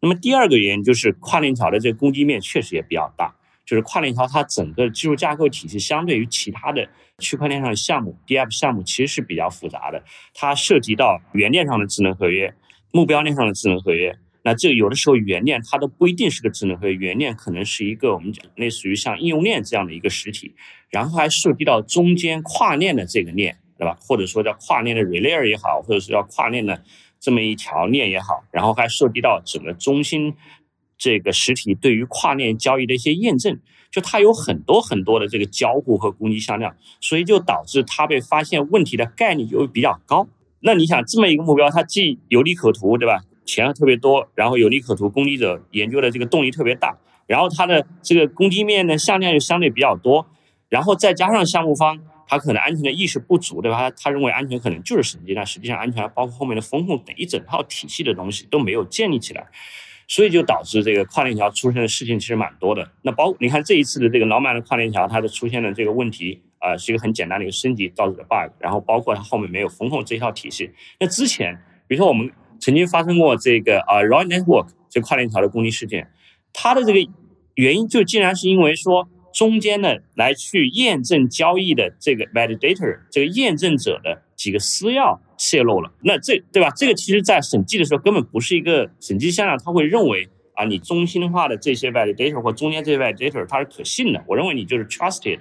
[0.02, 3.32] 那么第二个原因就是跨链桥的这个攻击面确实也比较大，
[3.64, 6.88] 就是跨链桥它整个技术架构体系相对于其他的
[7.18, 10.02] 区块链上的项目，DApp 项目其实是比较复杂的，
[10.34, 12.52] 它涉及到原链上的智能合约、
[12.90, 14.18] 目标链上的智能合约。
[14.44, 20.52] 那这有的时候原链它都不一定是个智能合约，原链可能是一个我们讲类似于像应用链这样的一个实体，
[20.90, 23.96] 然后还涉及到中间跨链的这个链，对吧？
[24.00, 26.82] 或者说叫跨链的 relay 也好，或者是叫跨链的
[27.22, 30.34] 这么一条链也好，然后还涉及到整个中心
[30.98, 33.60] 这个实体对于跨链交易的一些验证，
[33.92, 40.26] 就它有很多很多的这个交互和攻击向量，所以就导致它被发现问题的概率就会比较高。
[40.64, 43.20] 那你想这么一个目标，它既有利可图，对吧？
[43.44, 50.26] 钱特别多，然后有利可图，攻击者研究的这个动力特别大，然后它的这个攻击面呢向量又相对比较多，
[50.68, 52.00] 然后再加上项目方
[52.32, 53.76] 他可能安全的意识不足，对吧？
[53.78, 59.46] 他他认为安全可能就是审计，但实际上安全包括后面的风控等一整套体系的东西都没有建立起来，
[60.08, 62.90] 所以就导致这个跨链桥出现的事情其实蛮多的。
[63.02, 70.70] 那包你看这一次的这个老满的跨链桥，它的出现的这个问题啊，是一个很简单的一个升级导致的 bug，然后包括它后面没有风控这一套体系。
[70.98, 71.54] 那之前
[71.86, 72.30] 比如说我们。
[72.64, 76.08] 曾经发生过这个啊 r o y Network 这跨链桥的攻击事件，
[76.52, 77.10] 它的这个
[77.56, 85.92] 原因就竟然是因为说中间的来去验证交易的这个 validator 这个验证者的几个私钥泄露了。
[86.02, 86.70] 那这对吧？
[86.76, 95.40] 这个其实在审计的时候根本不是一个审计向量，他会认为啊你中心化的这些 validator 或中间这些 validator 它是可信的，我认为你就是 trusted。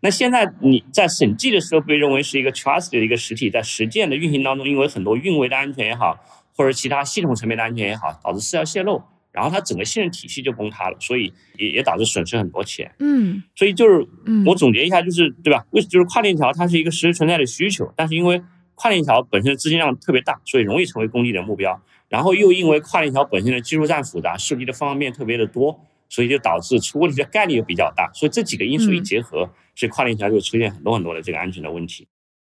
[0.00, 6.18] 那现在你在审计的时候被认为是一个 trusted 的一个实体，在实践的运行当中，因为很多运维的安全也好。
[6.56, 9.00] 或者其他系统层面的安全也好，导致私钥泄露，
[9.38, 12.92] 然后它整个信任体系就崩塌了，所以也也导致损失很多钱。
[12.98, 14.04] 嗯，所以就是，
[14.44, 15.64] 我总结一下，就是对吧？
[15.70, 18.42] 为就是跨链条它是一个实时存在的需求，但是因为
[18.74, 21.80] 跨链条本身的资金量特别大，所以容易成为攻击的目标。
[22.08, 28.10] 然后又因为跨链条本身的技术栈复杂，涉及的方方面面特别的多，所以就导致出问题的概率又比较大。
[28.12, 32.08] 所以这几个因素一结合，所以跨链条就出现很多很多的这个安全的问题。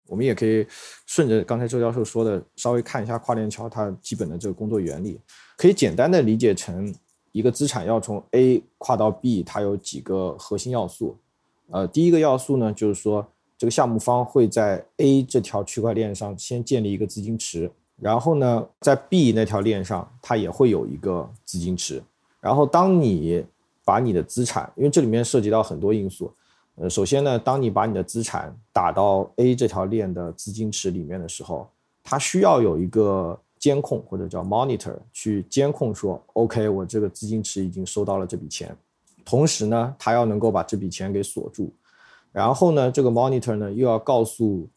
[0.07, 0.63] 我们也可以
[1.07, 5.19] 顺着刚才周教授说的，稍微看一下跨链桥它基本的这个工作原理，
[5.57, 6.93] 可以简单的理解成
[7.31, 11.17] 一个资产要从 A 跨到 B，它有几个核心要素。
[11.71, 13.25] 呃，第一个要素呢，就是说
[13.57, 22.03] 这个项目方会在 A 这条区块链上先建立一个资金池，然后呢，在 B 那条链上它也会有一个资金池，
[22.39, 23.43] 然后当你
[23.83, 26.31] 把你的资产，因为这里面涉及到很多因素。
[26.75, 31.69] 呃，首先呢，当你把你的资产打到 A 这条链的资金池里面的时候，
[32.03, 38.75] 它需要有一个监控或者叫 monitor 去监控说，OK，我这个资金池已经收到了这笔钱，
[39.23, 41.71] 同时呢，它要能够把这笔钱给锁住，
[42.31, 44.67] 然后呢，这个 monitor 呢又要告诉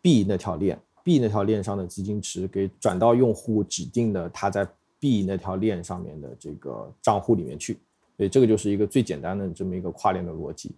[0.00, 4.66] B 那条链，B 那条链上的资金池给转到用户指定的他在
[5.00, 7.78] B 那条链上面的这个账户里面去，
[8.16, 10.70] 所以这个就是一个最简单的这么一个跨链的逻辑。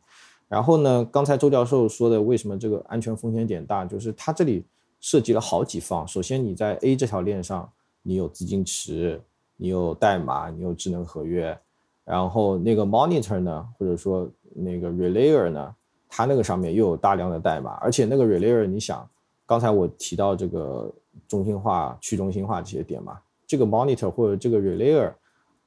[0.49, 1.05] 然后呢？
[1.13, 3.85] 刚才周教授说的，为什么这个安全风险点大？
[3.85, 4.65] 就是它这里
[5.01, 6.07] 涉及了好几方。
[6.07, 7.71] 首先，你在 A 这条链上，
[8.03, 9.21] 你有资金池，
[9.57, 11.59] 你有代码，你有智能合约。
[12.05, 15.75] 然后那个 monitor 呢，或者说那个 relayer 呢，
[16.09, 17.73] 它那个上面又有大量的代码。
[17.83, 19.09] 而且那个 relayer，你想，
[19.45, 20.93] 刚才我提到这个
[21.27, 25.13] 中心化、去中心化这些点嘛，这个 monitor 或者这个 relayer，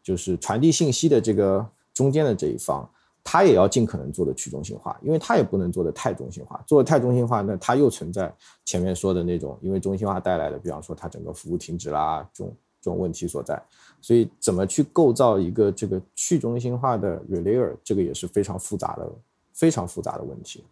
[0.02, 2.90] 就是传递信息的这个中间的这一方。
[3.24, 6.62] 它也要尽可能做的去中心化，因为它也不能做的太中心化。
[6.66, 8.34] 做的太中心化，那它又存在
[8.66, 13.62] 前面说的那种，因为中心化带来的，比方说它整个服务停止啦，这种这种问题所在。
[14.02, 19.08] 所以怎么去构造一个这个去中心化的 relay，这个也是非常复杂的、
[19.54, 20.64] 非常复杂的问题。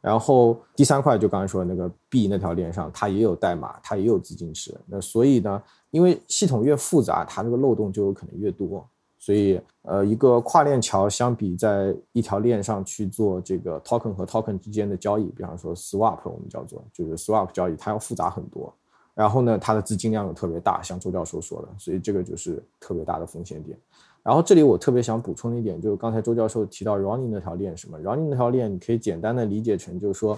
[0.00, 4.74] 然后第三块就刚才说的那个 B 那条链上，它也有代码，它也有资金池。
[4.86, 8.88] 那所以呢，因为系统越复杂，它这个漏洞就有可能越多。
[9.24, 18.74] 所以，呃，一个跨链桥相比在一条链上去做这个 token 和 token 之间的交易，比方说 swap，我们叫做就是 swap 交易，它要复杂很多。
[19.14, 23.78] 然后呢，它的资金量又特别大，像周教授说的，所以这个就是特别大的风险点。
[24.24, 30.36] 然后这里我特别想补充一点，就是刚才周教授提到 running 那条链什么，running 那条链你可以简单的理解成就是说，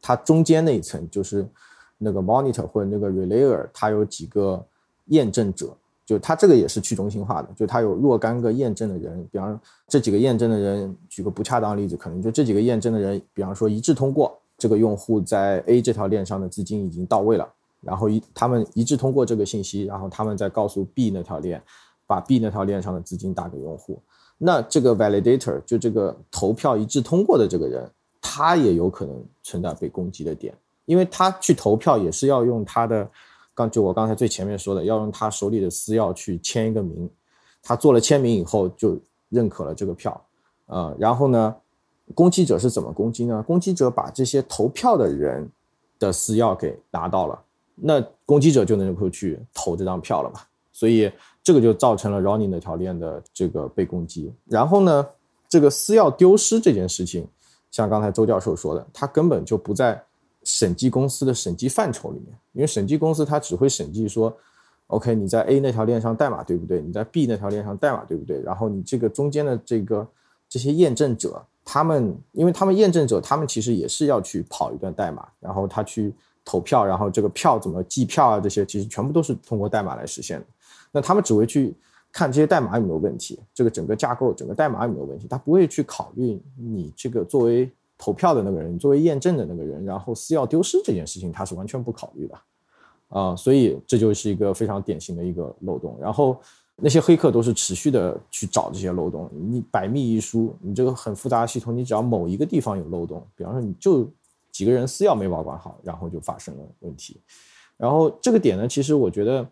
[0.00, 1.46] 它中间那一层就是
[1.98, 4.66] 那个 monitor 或者那个 relayer，它有几个
[5.08, 5.76] 验证者。
[6.06, 17.48] 就它这个也是去中心化的，就它有若干个验证的人，比方这几个验证的人，举个不恰当的例子，可能就这几个验证的人，比方说一致通过这个用户在 A 这条链上的资金已经到位了，
[17.80, 21.62] 然后一他们一致通过这个信息，然后他们再告诉 B 那条链，
[22.06, 23.98] 把 B 那条链上的资金打给用户，
[24.36, 27.90] 那这个 validator 就这个投票一致通过的这个人，
[28.20, 33.08] 他也有可能存在被攻击的点，因为他去投票也是要用他的。
[33.54, 37.08] 刚就我刚才最前面说的，要用他手里的私钥去签一个名，
[37.62, 40.20] 他做了签名以后就认可了这个票，
[40.66, 41.54] 呃，然后呢，
[42.14, 43.42] 攻击者是怎么攻击呢？
[43.46, 45.48] 攻击者把这些投票的人
[45.98, 47.40] 的私钥给拿到了，
[47.76, 50.40] 那攻击者就能够去投这张票了嘛？
[50.72, 51.10] 所以
[51.42, 54.32] 这个就造成了 running 那条链的这个被攻击。
[54.46, 55.06] 然后呢，
[55.48, 57.28] 这个私钥丢失这件事情，
[57.70, 60.02] 像刚才周教授说的，他根本就不在。
[60.44, 64.36] 审计公司的审计范畴里面，因为审计公司它只会审计说
[64.88, 66.82] ，OK，你在 A 那条链上代码对不对？
[66.82, 68.42] 你在 B 那条链上代码对不对？
[68.42, 70.06] 然后你这个中间的这个
[70.48, 76.12] 这些验证者，他们，因为他们验证者，他们其实也是要去跑一段代码，然后他去
[76.44, 80.46] 投票，然后这个票怎么计票啊，这些其实全部都是通过代码来实现的。
[80.92, 81.74] 那他们只会去
[82.12, 87.70] 看这些代码有没有问题，这个整个架构、整个代码有没有问题，他不会去考虑你这个作为。
[87.96, 92.38] 投票的那个人，作为验证的那个人，然后私钥丢失这件事情，他是完全不考虑的，
[93.08, 95.96] 啊，所以这就是一个非常典型的一个漏洞。
[96.00, 96.36] 然后
[96.76, 104.10] 那些黑客都是持续的去找这些漏洞，你百密一疏，你这个很复杂的系统，你只要某一个地方有漏洞，比方说你就
[104.50, 107.20] 几个人私钥没保管好，然后就发生了问题。
[107.76, 109.46] 然后这个点呢，其实我觉得，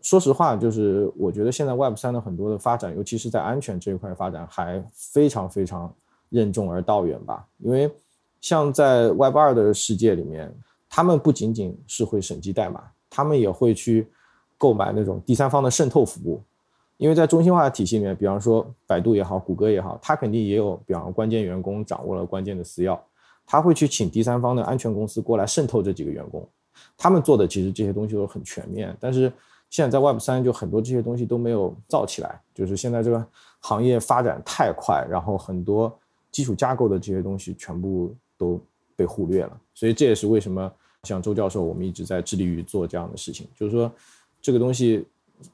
[0.00, 5.92] 说实话，就是我觉得现在 Web 三的很多的发展，尤其是在安全这一块发展，还非常非常。
[6.30, 7.92] 任重而道远吧，因为
[8.40, 10.50] 像在 Web 二的世界里面，
[10.88, 14.06] 他们不仅仅是会审计代码，他们也会去
[14.56, 16.40] 购买那种第三方的渗透服务。
[16.96, 22.98] 因为在中心化的体系里面，比方说百度也好，谷歌也好，它肯定也有，比方说关键员工掌握了关键的私钥，
[23.44, 26.46] 他会去请第三方的安全公司过来渗透这几个员工。
[26.96, 29.32] 他们做的其实这些东西都很全面，但是
[29.68, 33.26] 现在在 Web 三就很多这些东西都没有造起来，就是现在这个
[33.60, 35.94] 行业发展太快，然后很多。
[36.30, 38.60] 基础架构的这些东西全部都
[38.96, 40.72] 被忽略了，所以这也是为什么
[41.04, 43.48] 像周教授我们一直在致力于做这样的事情。
[43.54, 43.90] 就是说，
[44.40, 45.06] 这个东西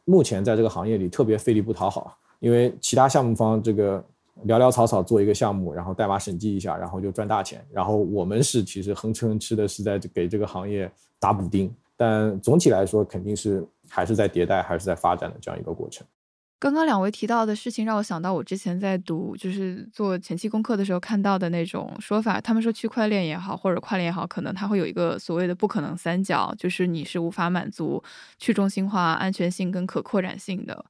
[0.04, 4.04] 目前在这个行业里特别费力不讨好，因为其他项目方这个
[4.46, 11.72] 潦潦草草做一个项目，然后代码审计一下，然后就赚大钱，然后我们是其实哼哧哼哧的是在给这个行业打补丁。
[11.96, 16.06] 但总体来说，肯定是还是在迭代，还是在发展的这样一个过程。
[16.58, 22.40] 刚刚两位提到的事情让我想到，我之前在读就是做前期功课的时候看到的那种说法。
[22.40, 28.02] 他们说区块链也好，或者跨链也好，可能它会有一个所谓的不可能三角，就是你是无法满足
[28.38, 30.82] 去中心化、安全性跟可扩展性的。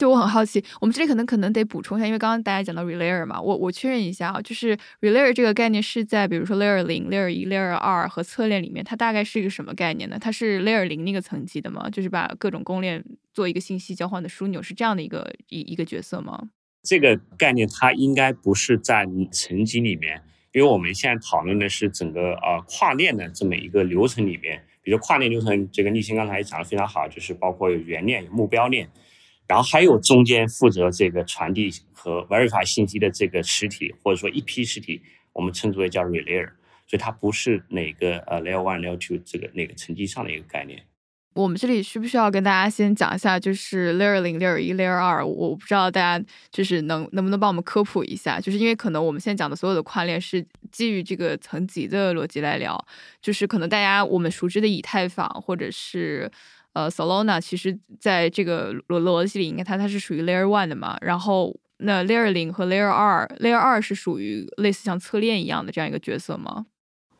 [0.00, 10.16] 对我很好奇，我们这里可能可能得补充一下，因为刚刚大家讲到 relayer 嘛，我我确认一下啊，就是 relayer 这个概念是在比如说 layer 零、layer 一、layer 二和侧链里面，它大概是一个什么概念呢？
[10.18, 11.90] 它是 layer 零那个层级的吗？
[11.90, 16.48] 就是把各种公链做一个信息交换的枢纽，是这样的一个一一个角色吗？
[16.82, 28.88] 这个概念它应该不是在层级里面，因为我们现在讨论的是整个呃跨链的这么一个流程里面，比如跨链流程，这个立新刚才也讲的非常好，就是包括有元链、有目标链。
[29.50, 36.46] 然后还有中间负责这个传递和 verify 信息的这个实体，或者说一批实体，我们称之为叫 relayer，
[36.86, 40.80] 所以它不是哪个呃 layer one layer two 这个哪个层级上的一个概念。
[41.34, 45.26] 我们这里需不需要跟大家先讲一下，就是 layer 零、layer 一、layer 二？
[45.26, 52.86] 我不知道大家就是能能不能帮我们科普一下，就是因为可能我们现在讲的所有的跨链是基于这个层级的逻辑来聊，
[53.20, 56.30] 就是可能大家我们熟知的以太坊或者是。
[56.72, 60.96] 呃，Solana 其实在这个逻逻辑里，应该它它是属于 Layer One 的嘛。
[61.00, 66.66] 然后那 Layer 零和 Layer 二，Layer 二是属于类似像侧链一样的这样一个角色吗？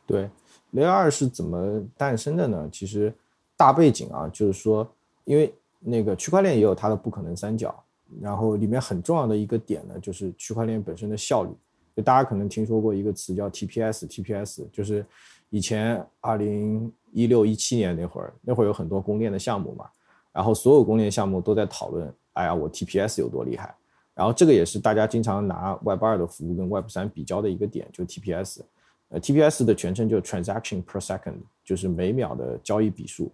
[0.05, 0.29] 对
[0.73, 2.69] ，Layer 二是怎么诞生的呢？
[2.71, 3.13] 其实
[3.57, 4.89] 大背景啊，就是说，
[5.25, 7.83] 因为那个区块链也有它的不可能三角，
[8.21, 11.49] 然后里面很重要的一个点呢，就是区块链本身的效率。
[11.93, 15.05] 就大家可能听说过一个词叫 TPS，TPS 就是
[15.51, 19.85] 以前二零一六一七年那会儿，那会儿有很多公链的项目嘛，
[20.31, 23.75] 然后所有公链项目都在讨论，哎呀，我 TPS 有多厉害。
[24.15, 28.61] 然后这个也是大家经常拿 Web 二的服务跟 Web 三比较的一个点，就 TPS。
[29.09, 31.35] 呃，TPS 的全称就 Transaction per Second，
[31.65, 33.29] 就是每秒的交易笔数。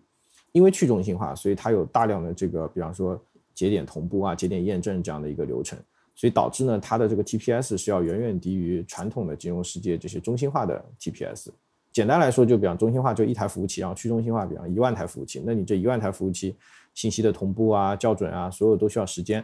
[0.53, 3.19] 因为去中心化，所以它有大量的这个，比方说
[3.53, 5.77] 节点同步啊、节点验证这样的一个流程，
[6.15, 11.49] 所以导致呢，它的这个 TPS 是要远远低于传统的金融世界这些中心化的 TPS。
[11.97, 16.55] 简单来说，就比方中心化就一台服务器，然后去中心化比方一万台服务器，那你这一万台服务器
[16.93, 19.43] 信息的同步啊、校准啊，所有都需要时间，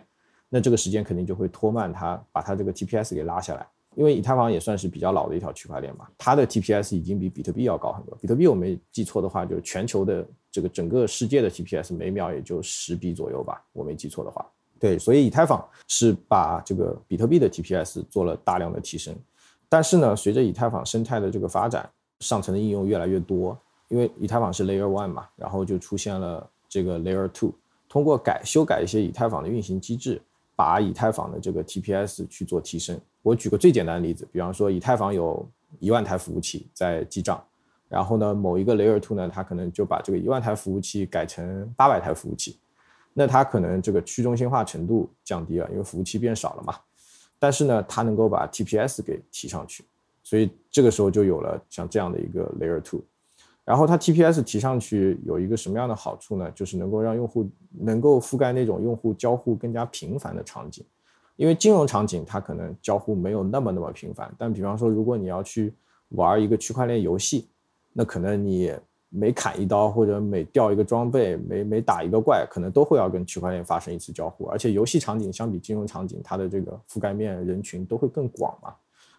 [0.49, 3.65] 那这个时间肯定就会拖慢它，把它这个 TPS 给拉下来。
[3.95, 8.15] 因为以太坊也算是比较老的一条区块链嘛，它的 TPS 已经比比特币要高很多。
[8.21, 14.45] 比特币我没记错的话，就是全球的这个整个世界的 TPS 每秒也就十笔左右吧，我没记错的话。
[14.79, 19.15] 对，所以以太坊是把这个比特币的 TPS 做了大量的提升。
[19.67, 21.89] 但是呢，随着以太坊生态的这个发展，
[22.23, 23.55] 上层的应用越来越多，
[23.89, 27.53] 因为以太坊是 Layer One 嘛，然后就出现了这个 Layer Two，
[27.87, 30.21] 通过改修改一些以太坊的运行机制。
[30.55, 32.97] 把以太坊的这个 TPS 去做提升。
[33.23, 35.43] 我举个最简单的例子，比方说以太坊有
[35.79, 37.43] 一万台服务器在记账，
[37.89, 42.59] 然后呢，某一个 Layer Two 呢，它可能就把这个一万台服务器改成八百台服务器，
[43.13, 46.75] 那它可能这个去中心化程度降低了，因为服务器变少了嘛。
[47.39, 49.83] 但是呢，它能够把 TPS 给提上去，
[50.23, 53.01] 所以这个时候就有了像这样的一个 Layer Two。
[53.65, 56.51] 然后它 TPS 提上去有一个什么样的好处呢？
[56.51, 60.85] 就是能够让用户能够覆盖那种用户交互更加频繁的场景，
[61.37, 64.29] 因为金融场景它可能交互没有那么那么频繁。
[64.37, 65.73] 但比方说，如果你要去
[66.09, 67.47] 玩一个区块链游戏，
[67.93, 68.73] 那可能你
[69.07, 74.45] 每砍一刀或者每掉一个装备、每每打一个怪，可能都会要跟区块链发生一次交互。
[74.47, 78.73] 而且游戏场景相比金融场景，它的这个覆盖面人群都会更广嘛，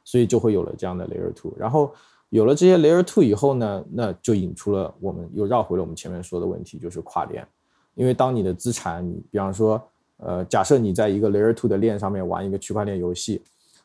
[0.04, 1.52] 所以就会有了这样的 Layer Two。
[1.56, 1.92] 然后。
[2.30, 7.46] 有了这些 Layer Two 以后呢，那就引出了我们又绕回了我们前面说的问题，就是跨链。
[7.94, 9.80] 因为当你的资产，你比方说，
[10.16, 13.40] 呃，假设你在一个 Layer Two 的链上面玩一个区块链游戏，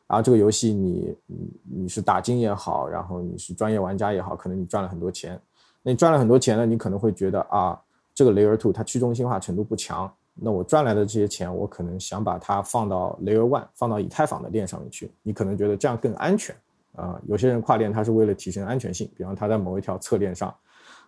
[0.08, 1.50] 然后这个游戏你你
[1.82, 5.40] 你是打金也好，然后你是专业玩家也好，可能你赚了很多钱。
[5.84, 7.80] 那你赚了很多钱呢，你可能会觉得啊，
[8.12, 10.12] 这个 Layer Two 它去中心化程度不强，
[10.42, 15.12] 那我赚来的这些钱，我可能想把它放到 Layer One，放到以太坊的链上面去。
[15.22, 16.56] 你可能觉得这样更安全。
[16.96, 20.52] 啊，有些人跨链，他是为了提升安全性，比方他在某一条侧链上，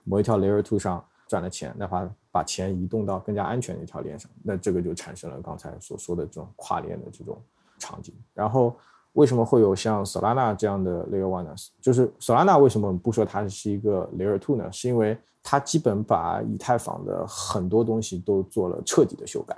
[0.04, 7.36] 某一条 Layer Two 上赚了钱，那他把钱移动到更加安全的一条链上，那这个就产生了刚才所说的这种跨链的这种
[7.78, 8.14] 场景。
[8.32, 8.76] 然后
[9.12, 11.54] 为什么会有像 Solana 这样的 Layer One 呢？
[11.80, 14.70] 就是 Solana 为什么不说它是一个 Layer Two 呢？
[14.72, 19.56] 是因为它基本把以太坊的很多东西都做了彻底的修改，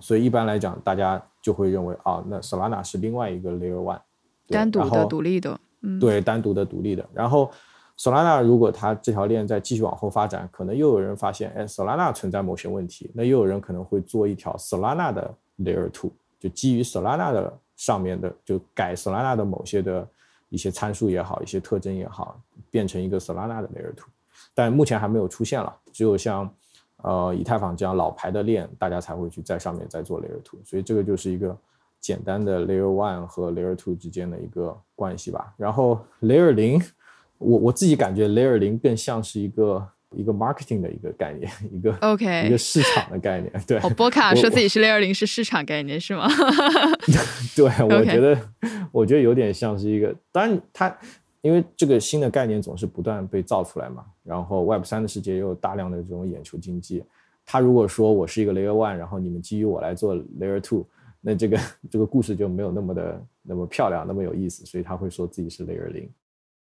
[0.00, 4.00] 所以一般来讲，大家就会认为啊，那 Solana 是另外一个 Layer One，
[4.48, 5.58] 单独的、独立的。
[6.00, 7.04] 对，单独的、独立的。
[7.12, 7.50] 然后
[7.98, 20.08] ，Solana 如果它这条链再继续往后发展，可能又有人发现，哎，Solana 存在某些问题，那又有人可能会做一条 Solana 的 Layer Two，就基于 Solana 的上面的，就改 Solana 的某些的
[20.48, 24.08] 一些参数也好，一些特征也好，变成一个 Solana 的 Layer Two。
[24.54, 26.48] 但目前还没有出现了，只有像
[26.98, 30.60] 呃以太坊这样老牌的链，大家才会去在上面再做 Layer Two。
[30.64, 31.56] 所以这个就是一个。
[32.00, 35.54] 简单的 Layer One 和 Layer Two 之间的一个关系吧。
[35.56, 36.78] 然后 Layer 零，
[37.38, 43.52] 我我自己感觉 Layer 零更像是一个一个 marketing 的一个概念， 一个 OK 一个市场的概念。
[43.66, 46.28] 对，波卡说自己是 Layer 零是市场概念是吗？
[47.56, 48.40] 对，我觉得
[48.92, 50.14] 我觉得有点像是一个。
[50.32, 50.98] 当然，它
[51.42, 54.04] 因为这个新的概念总是不断被造出来嘛。
[54.22, 57.04] 然后 Web 三的世界也有大量的这种眼球经济。
[57.44, 60.86] 他如果说我是一个 Layer One，然后你们基于我来做 Layer Two。
[61.26, 61.58] 那这个
[61.90, 66.08] 这个故事就没有那么的那么漂亮，那么有意思，所以他会说自己是 Layer 零。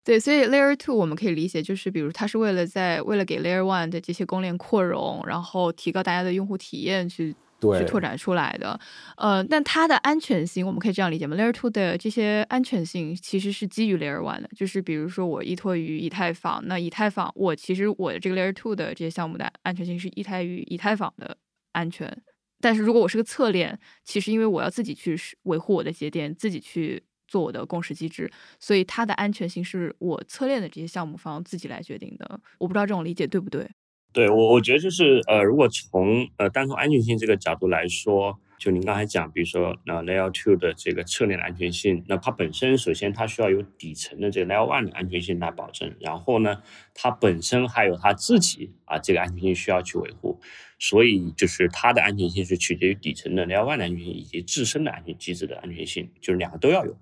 [0.05, 8.78] 对，所以 Layer Two 我们可以理解就是，比如它是为了在为了给 Layer One 的这些公链扩容，然后提高大家的用户体验去去拓展出来的。
[9.16, 21.36] 呃，但它的安全性我们可以这样理解吗？Layer Two 的这些安全性其实是基于 Layer One 的，就是比如说我依托于以太坊，那以太坊我其实我的这个 Layer Two 的这些项目的安全性是依赖于以太坊的
[21.70, 22.22] 安全。
[22.61, 28.30] 但是如果我是个侧链，其实因为我要自己去维护我的节点，自己去做我的共识机制，
[28.60, 32.38] 所以它的安全性是我侧链的这些项目方自己来决定的。
[32.58, 33.66] 我不知道这种理解对不对？
[34.12, 46.60] 对我，我觉得就是呃，如果从呃单从安全性这个角度来说，就您刚才讲，比如说那 Layer Two 的这个侧链的安全性，那它本身首先它需要有底层的这个 Layer One 的安全性来保证，然后呢，
[46.92, 50.38] 它本身还有它自己啊这个安全性需要去维护，
[50.78, 56.94] 所以就是它的安全性是取决于底层的 Layer One 的安全性以及自身的安全机制的安全性，就是两个都要有。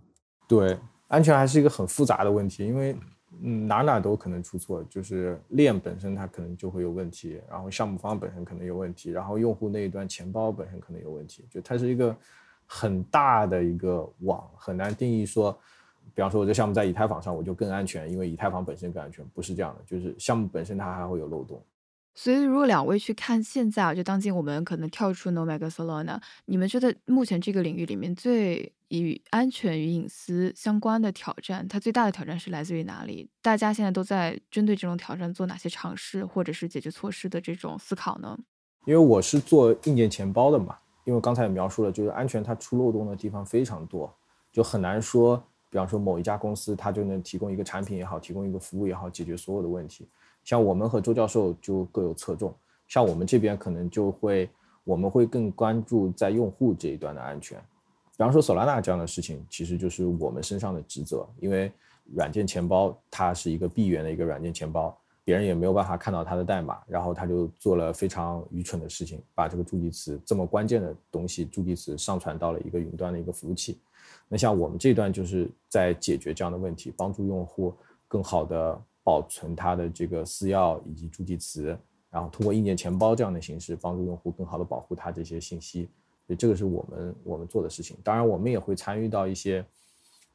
[0.50, 0.76] 对，
[1.06, 2.96] 安全还是一个很复杂的问题，因为。
[3.42, 12.14] 嗯，哪哪都可能出错，就是链本身它可能就会有问题，然后项目方本身可能有问题，然后用户那一端钱包本身可能有问题，就它是一个
[12.66, 15.56] 很大的一个网，很难定义说，
[16.12, 21.62] 比方说我这项目在以太坊上我就更安全，因为以太坊本身更安全，不是这样的，就是项目本身它还会有漏洞。
[22.14, 33.30] 所以，如果两位去看现在啊，就当今我们可能跳出 Nomad Solana，你们觉得目前这个领域里面最与安全与隐私相关的挑战，它最大的挑战是来自于哪里？
[33.40, 38.38] 大家现在都在针对这种挑战做哪些尝试，或者是解决措施的这种思考呢？
[38.84, 44.12] 因为我是做硬件钱包的嘛，因为刚才也描述了，就是安全它出漏洞的地方非常多，
[44.52, 50.08] 就很难说，比方说某一家公司它就能提供一个产品也好，提供一个服务也好，解决所有的问题。
[50.44, 52.54] 像我们和周教授就各有侧重，
[52.88, 54.48] 像我们这边可能就会，
[54.82, 57.58] 我们会更关注在用户这一端的安全。
[58.16, 61.70] 比方说 Solana 这样的事情，其实就是我们身上的职责，因为
[62.14, 73.78] 软件钱包它是一个闭源的一个软件钱包，别人也没有办法看到它的代码，然后他就做了非常愚蠢的事情，把这个助记词这么关键的东西助记词上传到了一个云端的一个服务器。
[74.28, 77.72] 那像我们这段就是在解决这样的问题，帮助用户
[78.08, 78.82] 更好的。
[79.02, 81.76] 保存它的这个私钥以及助记词，
[82.10, 85.88] 然后通过硬件钱包这样的形式帮助用户更好的保护它这些信息，
[86.26, 87.96] 所以这个是我们我们做的事情。
[88.04, 89.64] 当然，我们也会参与到一些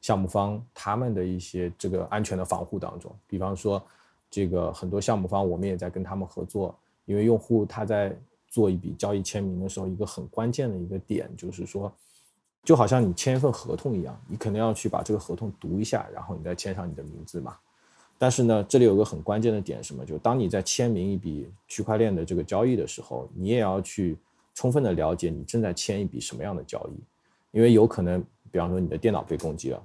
[0.00, 3.14] 项目方他们的一些这个安全的防护当中。
[3.26, 3.82] 比方说，
[4.30, 8.16] 这个很多项目方我们也在跟他们合作，因为用户他在
[8.48, 11.92] 做一笔交易签名的时候，一个很关键的一个点就是说，
[12.64, 17.56] 就好像你签一份合同一样，你肯定要去把这个合同读一下，然后你再签上你的名字嘛。
[18.18, 20.04] 但是呢，这里有个很关键的点，什么？
[20.04, 24.16] 就当你在签名一笔区块链的这个交易的时候，你也要去
[24.54, 26.98] 充分的了解你正在签一笔什么样的交易，
[27.50, 29.82] 因为有可能，比方说你的电脑被攻击了，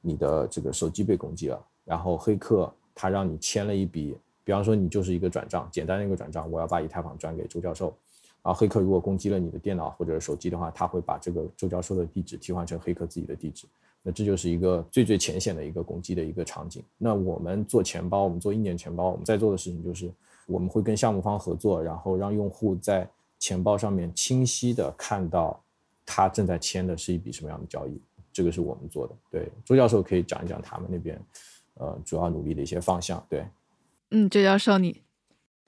[0.00, 7.86] 你的这个手机被攻击了，然后黑客他让你签了一笔，比方说你就是一个转账，简单的一个转账，我要把以太坊转给周教授，
[8.44, 13.66] 然后黑客如果攻击了你的电脑或者手机的话，他会把这个周教授的地址替换成黑客自己的地址。
[14.02, 16.82] 那这就是一个最最浅显的一个攻击的一个场景。
[16.98, 20.10] 那我们做钱包，我们做硬件钱包，我们在做的事情就是，
[20.46, 25.62] 我们会跟项目方合作，然后让用户在钱包上面清晰的看到
[26.04, 28.00] 他正在签的是一笔什么样的交易。
[28.32, 29.14] 这个是我们做的。
[29.30, 31.20] 对，周教授可以讲一讲他们那边，
[31.74, 33.24] 呃，主要努力的一些方向。
[33.28, 33.46] 对，
[34.10, 35.02] 嗯，周教授你。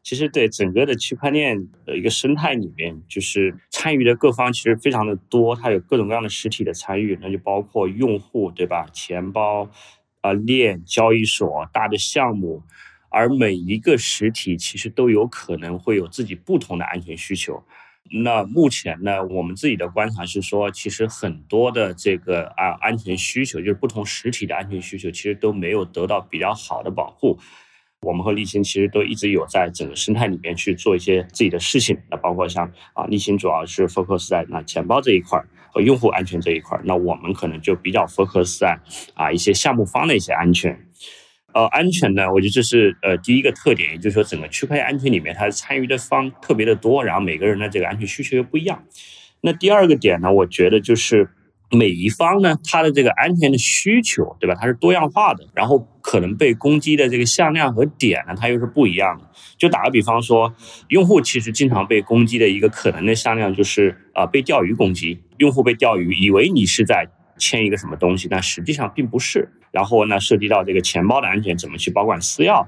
[0.04, 8.86] 其实，对整个的区块链的一个生态里面，就是参与的各方其实非常的多，它有各种各样的实体的参与，那就包括用户，对吧？
[8.92, 9.70] 钱包、
[10.20, 12.62] 啊链、交易所、大的项目，
[13.08, 17.64] 而每一个实体其实都有可能会有自己不同的安全需求。
[18.22, 27.38] 那目前呢，我们自己的观察是说，其实很多的这个啊安全需求，就是不同实体的安全需求，其实都没有得到比较好的保护。
[28.04, 35.42] 我们和立新其实都一直有在整个生态里面去做一些自己的事情，那包括像啊，立新主要是 focus 在那钱包这一块
[35.72, 38.78] 和用户安全这一块，那我们可能就比较 focus 在
[39.14, 40.78] 啊一些项目方的一些安全。
[41.54, 48.84] 呃，安全呢，我觉得这是呃第一个特点，也就是说整个区块链安全里面，它参与的方特别的多，然后每个人的这个安全需求又不一样。
[49.40, 51.30] 那第二个点呢，我觉得就是。
[51.74, 54.54] 每一方呢，它的这个安全的需求，对吧？
[54.58, 59.28] 它是多样化的，然后可能被攻击的这个向量和点呢，它又是不一样的。
[59.56, 60.54] 就打个比方说，
[60.88, 65.20] 用户其实经常被攻击的一个可能的向量就是啊，被钓鱼攻击。
[65.38, 67.08] 用户被钓鱼，以为你是在
[67.38, 69.48] 签一个什么东西，但实际上并不是。
[69.72, 72.66] 然后呢，涉及到这个钱包的安全，怎么去保管私钥？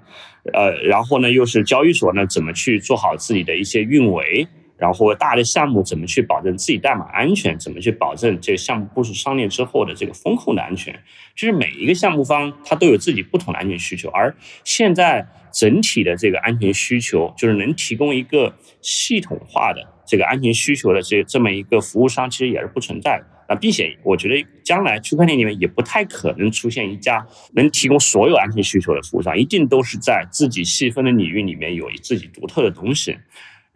[0.52, 4.48] 呃，然后呢，又是交易所呢，怎么去做好自己的一些运维？
[4.76, 7.58] 然后大的项目怎么去保证自己代码安全？
[7.58, 10.94] 怎么去保证这个项目部署上链之后的这个风控的安全？
[11.34, 33.16] 就是每一个项目方他都有自己不同的安全需求，而现在整体的这个安全需求，就是能提供一个系统化的这个安全需求的这这么一个服务商，其实也是不存在的那，并且我觉得将来区块链里面也不太可能出现一家能提供所有安全需求的服务商，一定都是在自己细分的领域里面有自己独特的东西。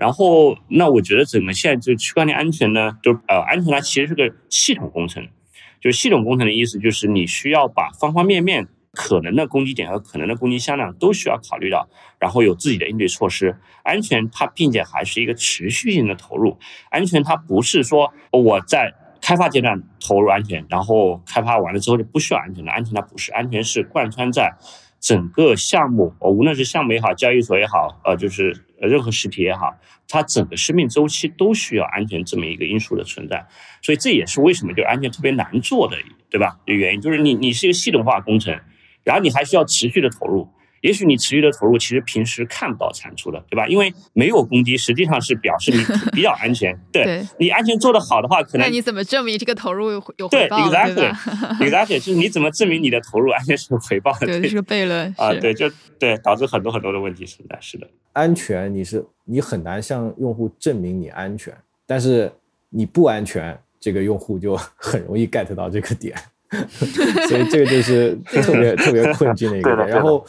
[0.00, 5.28] 然后，那我觉得整个现在就区块链安全呢，就呃，安全它其实是个系统工程。
[5.78, 11.86] 就是系统工程的意思，就是你需要把方方面面可能的攻击点和可能的攻击向量都需要考虑到，
[12.18, 13.54] 然后有自己的应对措施。
[13.82, 16.58] 安全它并且还是一个持续性的投入，
[16.90, 22.72] 安全它不是说我在开发阶段投入安全，然后开发完了之后就不需要安全了。
[22.72, 24.54] 安全它不是，安全是贯穿在
[25.00, 29.74] 整个项目，无论是项目也好，交易所也好，呃，就是任何实体也好，
[30.06, 33.46] 它整个生命周期都需要安全这么一个因素的存在。
[33.82, 35.96] 所以这也是为什么就安全特别难做的，
[36.28, 36.58] 对吧？
[36.66, 38.60] 的原因就是你你是一个系统化工程。
[39.02, 40.46] 然后你还需要持续的投入，
[40.80, 43.66] 也许你持续的投入，其实平时看不到产出的，对吧？
[43.66, 45.78] 因为没有攻击，实际上是表示你
[46.12, 46.78] 比较安全。
[46.90, 50.56] 对你安全做得好的话，可能那你怎么证明这个投入有有回报？
[50.56, 54.26] 对，exactly，exactly，就是你怎么证明你的投入安全是有回报的？
[54.40, 55.32] 对，是个悖论啊。
[55.34, 57.58] 对，就对，导致很多很多的问题存在。
[57.60, 61.54] 是的，安全你是你很难向用户证明你安全，
[61.86, 62.32] 但是
[62.70, 66.16] 你不安全，这个用户就 很容易 get 到这个点。
[67.28, 70.26] 所以这个就是特别特别困境的一个点，然后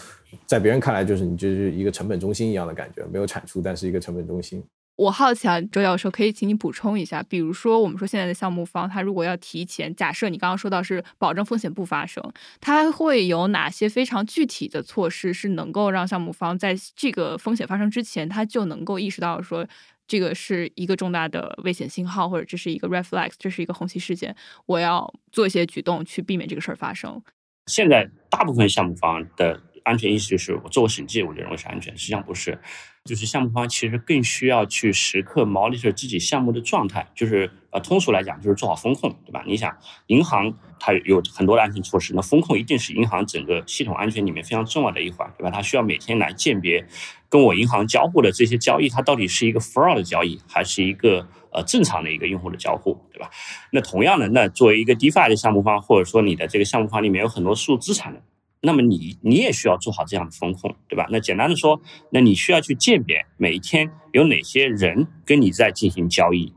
[0.52, 4.62] 在别人看来就是你就是一个成本中心一样的感觉，没有产出，但是一个成本中心。
[4.98, 12.22] 我好奇啊，周教授可以请你补充一下，比如说我们说现在的项目方，他如果要提前，假设你刚刚说到是保证风险不发生，
[12.60, 19.66] 他会有哪些非常具体的措施是能够让项目方在这个风险发生之前，他就能够意识到说。
[20.06, 24.36] 这个是一个重大的危险信号，或者这是一个 reflex，这是一个红旗事件，
[24.66, 27.22] 我要做一些举动去避免这个事儿发生。
[27.68, 32.60] 现在大部分项目方的安全意识就是我做过审计，我就认为是安全，实际上不是。
[33.04, 39.44] 就是项目方其实更需要去时刻 monitor 自己项目的状态，就是呃通俗来讲就是做好风控，对吧？
[39.48, 39.76] 你想
[40.06, 45.50] 银行它有很多的安全措施，那风控一定是银行整个系统安全里面非常重要的一环，对吧？
[45.50, 46.86] 它需要每天来鉴别
[47.28, 53.32] 跟我银行交互的这些交易，它到底是一个 fraud 的交易，还是一个呃正常的一个用户的交互，对吧？
[53.72, 58.22] 那同样的，那作为一个 DeFi 的项目方，或者说你的这个项目方里面有很多数资产的。
[58.62, 61.08] 那么你你也需要做好这样的风控，对吧？
[61.10, 61.82] 那简单的说，
[62.12, 66.54] 那你需要去鉴别每一天有哪些人跟你在进行交易，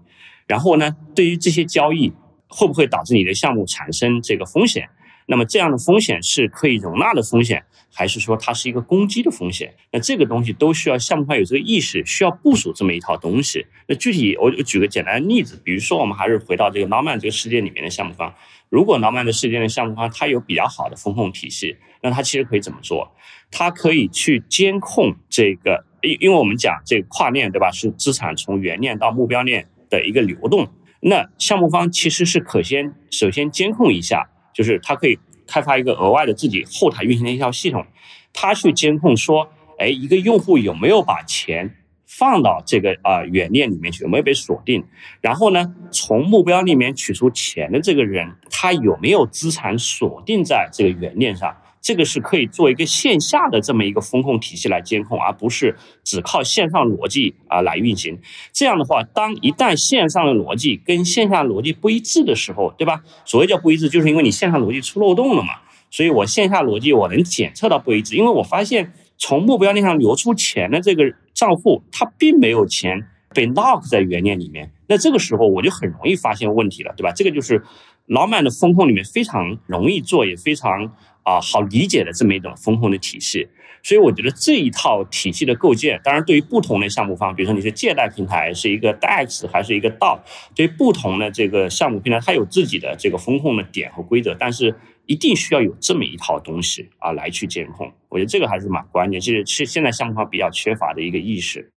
[0.47, 2.13] 然后呢，对于这些交易
[2.47, 4.89] 会不会导致你的项目产生这个风险？
[5.27, 9.75] 那么这样的风险是可以容纳的风险，还是说它是一个攻击的风险？
[9.91, 13.65] 那这个东西都需要项目方有这个意识，需要部署这么一套东西。
[13.89, 18.35] 那具体我我举个简单的例子，比如说我们还是回到这个 n o m a n 这个世界里面的项目方。
[18.75, 23.15] 如果 Norman 的世界的项目方他有比较好的风控体系，那他其实可以怎么做？
[23.53, 27.71] 他可以去监控这个，因因为我们讲这个跨链对吧？
[27.71, 30.69] 是资产从原链到目标链的一个流动。
[30.99, 34.29] 那项目方其实是可先首先监控一下。
[34.53, 35.19] 就是它可以
[35.49, 37.85] 开发一个额外的自己后台运行的一套系统，
[38.33, 39.49] 它去监控说，
[39.81, 41.75] 哎，一个用户有没有把钱
[42.19, 44.85] 放到这个啊远链里面去，有没有被锁定？
[45.21, 51.57] 然后呢，从目标里面取出钱的这个人，他有没有资产锁定在这个远链上？
[51.81, 58.19] 这个是可以做一个线下的这么一个风控体系来监控，而不是只靠线上逻辑啊来运行。
[58.53, 63.03] 这样的话，当一旦线上的逻辑跟线下逻辑不一致的时候，对吧？
[63.27, 65.57] 所谓叫不一致，就是因为你线上逻辑出漏洞了嘛。
[65.91, 71.05] 所以我线下逻辑我能检测到不一致，因为我发现从目标链上流出钱的这个
[71.35, 74.71] 账户，它并没有钱被 lock 在原链里面。
[74.87, 77.13] 那这个时候我就很容易发现问题了，对吧？
[77.13, 77.63] 这个就是
[78.07, 80.95] 老满的风控里面非常容易做，也非常。
[81.25, 83.49] 啊，好理解的这么一种风控的体系，
[83.83, 90.19] 所以我觉得这一套体系的构建，当然对于不同的项目方，比如说你是借贷平台，是一个 DEX 还是一个 DAO，
[90.55, 94.77] 对于不同的这个项目平台，它有自己的这个风控的点和规则，但是
[95.07, 101.71] 一定需要有这么一套东西啊来去监控，我觉得这个还是蛮关键，其实是现在项目方比较缺乏的一个意识。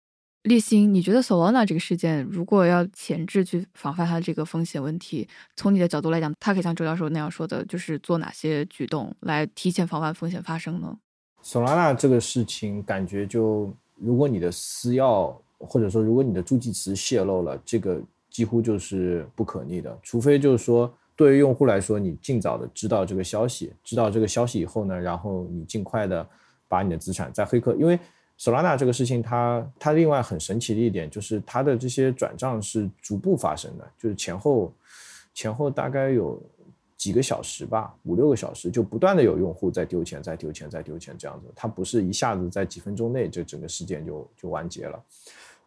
[0.43, 10.97] 立新，你觉得 Solana 这个事件，如果要前置去防范它这个风险问题，从你的角度来讲，它可以像周教授那样说的，就是做哪些举动来提前防范风险发生呢
[11.43, 26.25] ？Solana 这个事情，感觉就如果你的私钥，或者说如果你的助记词泄露了，这个几乎就是不可逆的，除非就是说对于用户来说，你尽早的知道这个消息，知道这个消息以后呢，然后你尽快的
[26.69, 27.99] 把你的资产在黑客，因为。
[28.39, 34.71] Solana 这个事情，它它另外很神奇的一点就是，它的这些转账是逐步发生的，就是前后
[35.33, 36.39] 前后大概有
[36.95, 45.03] 几个小时吧，五六个小时，就不断的有用户在丢钱，在丢钱，在丢钱这样子，它不是一下子在几分钟内这整个事件就就完结了。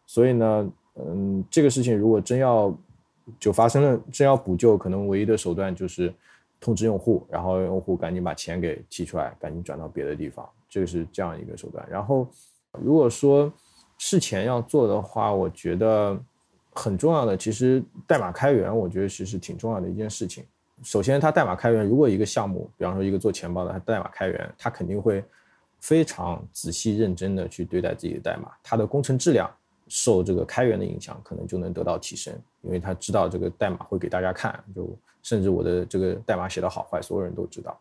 [0.07, 2.73] 所以呢，嗯，这个事情如果真要
[3.39, 6.13] 就发生了，真要补救，可能唯一的手段就是
[6.59, 12.27] 通知用户，然后用户赶紧把钱给提出来，赶紧转到别的地方，这个是这样一个手段，然后。
[12.81, 13.51] 如果说
[13.97, 16.17] 事前要做的话，我觉得
[16.71, 20.45] 很重要的，其实代码开源，我觉得其实挺重要的一件事情。
[20.81, 25.21] 首先它代码开源，如果一个项目，比方说一个做钱包的，它代码开源，它肯定会
[25.81, 29.51] 非常仔细认真的去对待自己的代码，它的工程质量
[29.89, 34.89] 受这个开源的影响，可能就能得到提升，因为他知道这个代码会给大家看，就
[35.23, 37.79] 甚至我的这个代码写的好坏，所有人都知道。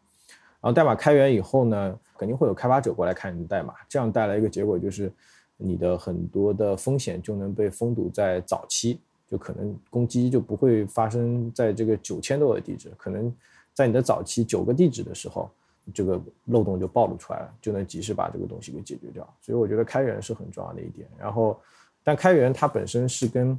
[0.61, 5.11] 然后代码开源以后呢，肯定会有开发者过来看你的代码，这样带来一个结果就是，
[5.57, 13.35] 你的很多的风险就能被封堵在早期，就可能攻击就不会发生在这个九千多个地址，可能
[13.73, 15.51] 在你的早期九个地址的时候，
[15.95, 19.27] 这个漏洞就暴露出来了，就能及时把这个东西给解决掉。
[19.41, 21.09] 所以我觉得开源是很重要的一点。
[21.19, 21.59] 然后，
[22.05, 23.59] 但开源它本身是跟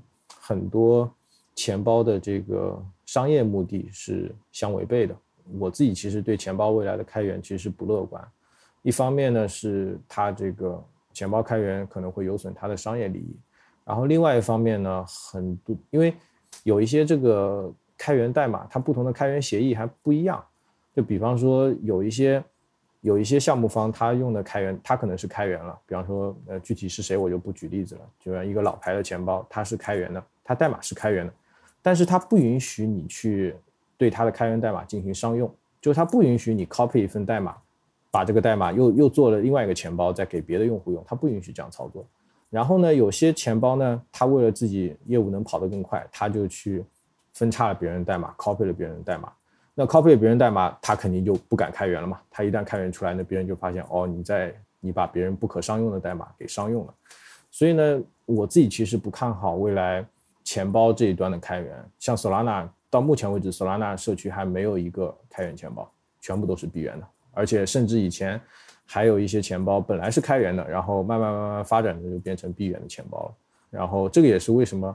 [0.52, 1.10] 很多
[1.56, 5.16] 钱包的这个商业目的是相违背的。
[5.58, 8.22] 我自己其实对钱包未来的开源其实不乐观，
[8.82, 10.84] 一方面呢是它这个
[11.14, 13.36] 钱包开源可能会有损它的商业利益，
[13.86, 16.14] 然后另外一方面呢，很多因为
[16.64, 20.44] 有一些这个开源代码，它不同的开源协议还不一样，
[20.94, 22.44] 就比方说有一些
[23.02, 31.34] 有一些项目方他用的开源，它可能是开源了，比方说呃具体是谁我就不举例子了，就像一个老牌的钱包，它是开源的，它代码是开源的，
[31.82, 33.56] 但是它不允许你去。
[33.98, 35.48] 对它的开源代码进行商用，
[35.80, 37.56] 就是它不允许你 copy 一份代码，
[38.10, 42.04] 把这个代码又又做了另外一个钱包，再给别的用户用，它不允许这样操作。
[42.50, 46.84] 然后呢，有些钱包呢，它为了自己业务能跑得更快，它就去
[47.34, 49.32] 分叉了别人代码，copy 了别人的代码。
[49.76, 52.20] 那 copy 别人代码，它肯定就不敢开源了嘛。
[52.32, 56.94] 它一旦开源出来，那别人就发现哦，你在你把别人不可商用的代码给商用了。
[57.52, 60.04] 所以呢，我自己其实不看好未来
[60.44, 62.68] 钱包这一端的开源，像 Solana。
[62.90, 65.90] 到目前为止，Solana 社区还没有一个开源钱包，
[66.20, 67.08] 全部都是闭源的。
[67.32, 68.40] 而且甚至以前
[68.86, 73.34] 还有一些钱包本来是开源的，然后慢慢慢慢发展的就变成闭源的钱包了。
[73.70, 74.94] 然后这个也是为什么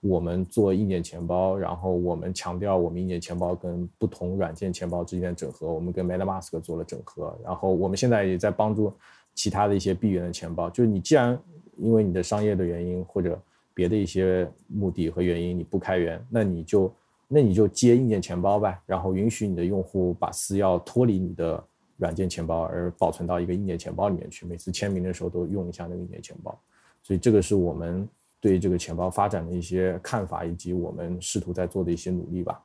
[0.00, 7.38] 我们做硬件钱包，然后我们强调我们硬件钱包跟不同软件钱包之间的整合，我们跟 MetaMask 做了整合。
[7.44, 8.92] 然后我们现在也在帮助
[9.36, 10.68] 其他的一些闭源的钱包。
[10.68, 11.38] 就是你既然
[11.76, 13.40] 因为你的商业的原因或者
[13.76, 16.92] 别的一些目的和原因你不开源，那你就。
[17.28, 21.60] 那你就接硬件钱包呗，然后允许你的用户把私钥脱离你的
[21.96, 24.46] 软件钱包，而保存到一个硬件钱包里面去。
[24.46, 26.56] 每次签名的时候都用一下那个硬件钱包。
[27.02, 28.08] 所以这个是我们
[28.40, 32.62] 对这个钱包发展的一些看法，以及我们试图在做的一些努力吧。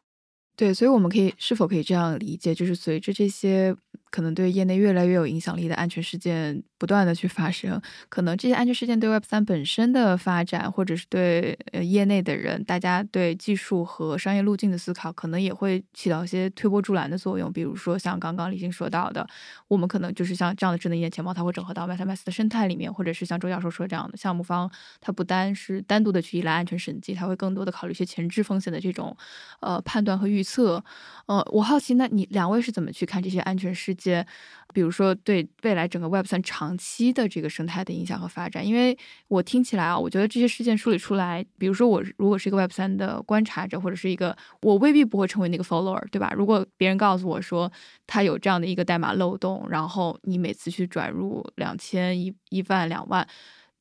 [0.56, 3.76] 对，所以我们可以是否可以这样理解，就是随着这些。
[4.12, 17.52] 可能对业内越来越有影响力的安全事件不断的去发生，可能这些安全事件对 Web 三本身的发展，或者是对呃业内的人，大家对技术和商业路径的思考，可能也会起到一些推波助澜的作用。
[17.52, 19.26] 比如说像刚刚李欣说到的，
[19.68, 29.16] 我们可能就是像这样的智能硬件钱包，它会整合到 MetaMask 的生态里面，或者是像周教授说这样的项目方，它不单是单独的去依赖安全审计，它会更多的考虑一些前置风险的这种
[29.62, 30.84] 呃判断和预测。
[31.28, 34.26] 呃，我好奇，那你两位是怎么去看这些安全事些，
[34.74, 38.98] 比如说对未来整个 Web 三长期的这个生态的影响和发展，因为
[39.28, 46.34] 我听起来啊，我觉得这些事件梳理出来，比如说我如果是一个 Web 三的观察者，或者是一个我未必不会成为那个 follower，对吧？
[46.36, 47.72] 如果别人告诉我说
[48.08, 53.28] 他有这样的一个代码漏洞，然后你每次去转入两千一一万两万，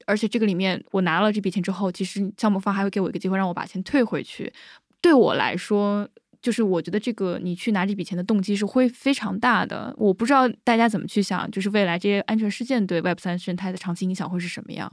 [0.07, 4.53] 而且这个里面我拿了这笔钱之后，其实项目方还会给我一个机会让我把钱退回去，
[5.01, 6.09] 对我来说。
[6.43, 14.91] 就是我觉得这个你去拿这笔钱的动机是会非常大的，我不知道大家怎么去想，就是未来这些安全事件对 Web 三生态的长期影响会是什么样？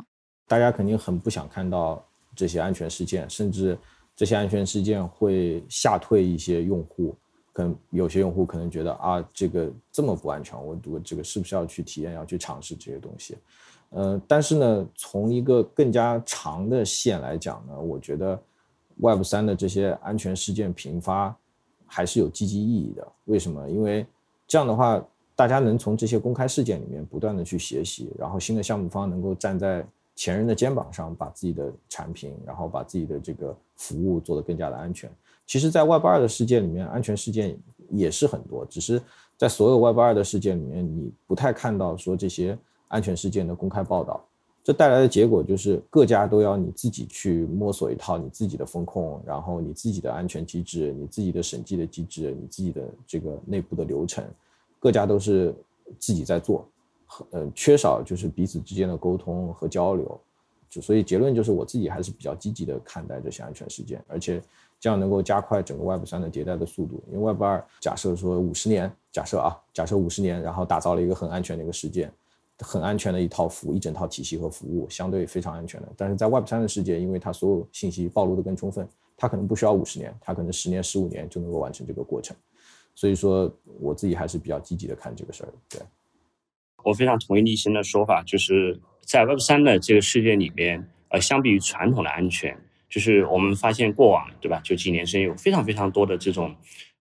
[0.47, 3.77] 大家肯定很不想看到这些安全事件，甚至
[4.15, 7.15] 这些安全事件会吓退一些用户，
[7.53, 13.37] 可能有些用户可能觉得啊，这个这么不安全，我我这个是不是要去体验，要去尝试这些东西？
[13.91, 18.37] 呃，但是呢，从一个更加长的线来讲呢，我觉得。
[18.99, 21.35] Web 三的这些安全事件频发，
[21.85, 23.07] 还是有积极意义的。
[23.25, 23.69] 为什么？
[23.69, 24.05] 因为
[24.47, 25.03] 这样的话，
[25.35, 29.85] 大家能从这些公开事件里面不断的去学习，然后新的项目方能够站在
[30.15, 35.09] 前人的肩膀上，把自己的产品，然后把自己的这个服务做得更加的安全。
[35.45, 37.57] 其实，在 Web 二的世界里面，安全事件
[37.89, 39.01] 也是很多，只是
[39.37, 44.25] 在所有 Web 二的事件里面，你不太看到说这些安全事件的公开报道。
[44.67, 54.21] 这带来的结果就是各家都要你自己去摸索一套你自己的风控，然后你自己的安全机制、你自己的审计的机制、你自己的这个内部的流程，
[54.77, 55.55] 各家都是
[55.97, 56.67] 自己在做，
[57.31, 60.19] 呃，缺少就是彼此之间的沟通和交流。
[60.69, 64.43] 就所以结论就是，我自己还是比较积极的看待这些安全事件，而且
[64.81, 67.01] 这样能够加快整个 Web 三的迭代的速度。
[67.09, 72.11] 因为 Web 二假设说五十年，假设啊，假设五十年，然后打造了一个很安全的一个事件。
[72.59, 75.87] 很安全的一套服务，一整套体系和服务，相对非常安全的。
[75.95, 82.35] 但是在 Web 三的世界，因为它所有信息暴露的更充分，它可能不需要五十年，它可能十年、十五年就能够完成这个过程。
[82.95, 85.53] 所以说我自己还是比较积极的看这个事儿。
[85.69, 85.79] 对，
[86.83, 92.57] 我非常同意立新的说法，就是在 Web 三的这个世界里面，呃，相比于传统的安全，
[92.89, 96.55] 就是我们发现过往对吧，就几年时间有非常非常多的这种。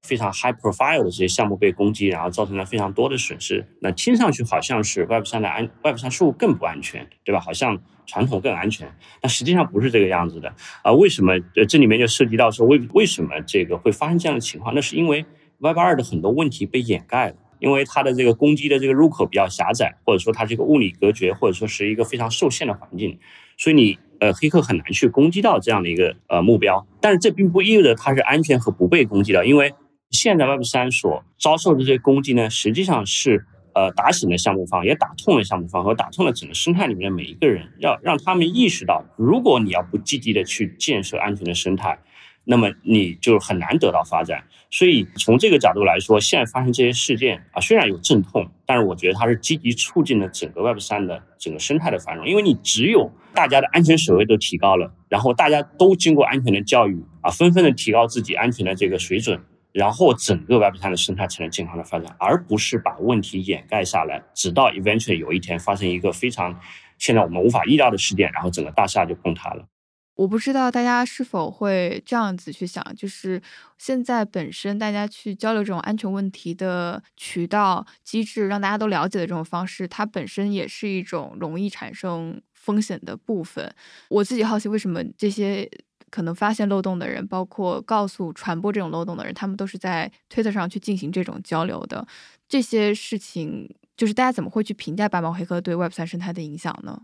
[0.06, 3.66] 非常 high profile 的这些项目被攻击，然后造成了非常多的损失。
[3.80, 7.40] 那听上去好像是 Web 三的安 Web 三事务更不安全，对吧？
[7.40, 8.88] 好像传统更安全，
[9.20, 10.92] 但实际上不是这个样子的啊。
[10.92, 11.34] 为什么？
[11.56, 14.74] 呃，这里面就涉及到说为为什么这个会发生这样的情况？
[14.74, 15.24] 那是因为
[15.58, 23.18] Web 二的很多问题被掩盖了，因为它的这个攻击的这个入口比较狭窄，或者说它这个物理隔绝，或者说是一个非常受限的环境，
[23.56, 26.86] 所以你呃黑客很难去攻击到这样的一个呃目标。
[27.00, 29.74] 但是这并不意味着它是安全和不被攻击的，因为
[30.10, 33.44] 现在 Web 三所遭受的这些攻击呢，实际上是
[33.74, 41.98] 呃打醒了项目方，也打痛了项目方和打痛了整个生态里面的每一个人，要让他们意识到，如果你要不积极的去建设安全的生态，
[42.44, 44.44] 那么你就很难得到发展。
[44.70, 52.26] 所以从这个角度来说，现在发生这些事件啊，虽然有阵痛，但是我觉得它是积极促进了整个 Web 三的整个生态的繁荣。
[52.26, 59.40] 因为你只有大家的安全水位都提高了，然后大家都经过安全的教育啊，纷纷的提高自己安全的这个水准。
[59.76, 66.58] 然后整个 Web 三的生态才能健康的发展，而不是把问题掩盖下来，直到 eventually 有一天发生一个非常
[66.96, 69.66] 现在我们无法意料的事件，然后整个大厦就崩塌了。
[70.14, 73.42] 我不知道大家是否会这样子去想，就是
[73.76, 83.70] 现在本身大家去交流这种安全问题的渠道机制，让大家都了解的这种方式，它本身也是一种容易产生风险的部分。
[84.08, 85.70] 我自己好奇，为什么这些？
[86.10, 92.06] 可能发现漏洞的人，包括告诉传播这种漏洞的人，他们都是在推特上去进行这种交流的。
[92.48, 97.02] 这些事情，就是大家怎么会去评价白帽黑客对 Web 三生态的影响呢？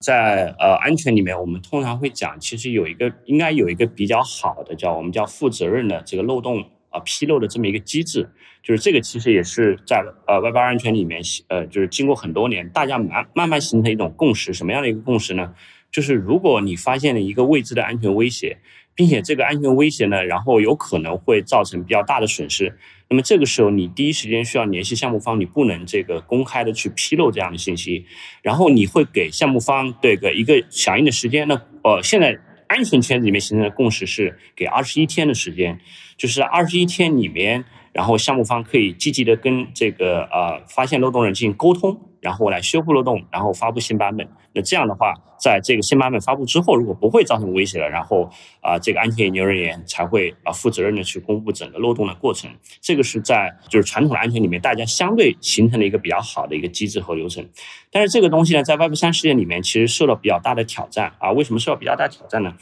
[0.00, 8.30] 在呃安全里面，我们通常会讲，其实有一个应该有一个比较好的叫我们叫负责任的这个漏洞啊披露的这么一个机制。
[8.62, 14.52] 就是这个其实也是在呃 Web 二安全里面，呃就是经过很多年，大家慢慢慢形成一种共识。
[14.52, 15.54] 什么样的一个共识呢？
[15.94, 18.58] 就是如果你发现了一个未知的安全威胁，
[18.96, 22.76] 并且这个安全威胁呢，然后有可能会造成比较大的损失，
[23.08, 28.06] 那么这个时候你第一时间需要联系项目方，你不能这个公开的去披露这样的信息，
[28.42, 31.46] 然后你会给项目方这个一个响应的时间。
[31.46, 35.78] 那呃，现在安全圈子里面形成的共识是给二十一天的时间，
[36.16, 42.00] 就是二十一天里面，然后项目方可以积极的跟这个呃发现漏洞人进行沟通。
[42.24, 44.26] 然后来修复漏洞，然后发布新版本。
[44.54, 48.30] 那这样的话，在这个新版本发布之后，如果不会造成威胁了，然后
[48.62, 52.50] 啊，这个安全研究人员才会啊负责任的去公布整个漏洞的过程。
[52.80, 57.46] 这个是在就是传统的安全里面，大家相对形成了一个比较好的一个机制和流程。
[57.92, 61.30] 但是这个东西呢，在 Web 三世界里面，其实受到比较大的挑战啊。
[61.32, 62.54] 为什么受到比较大挑战呢？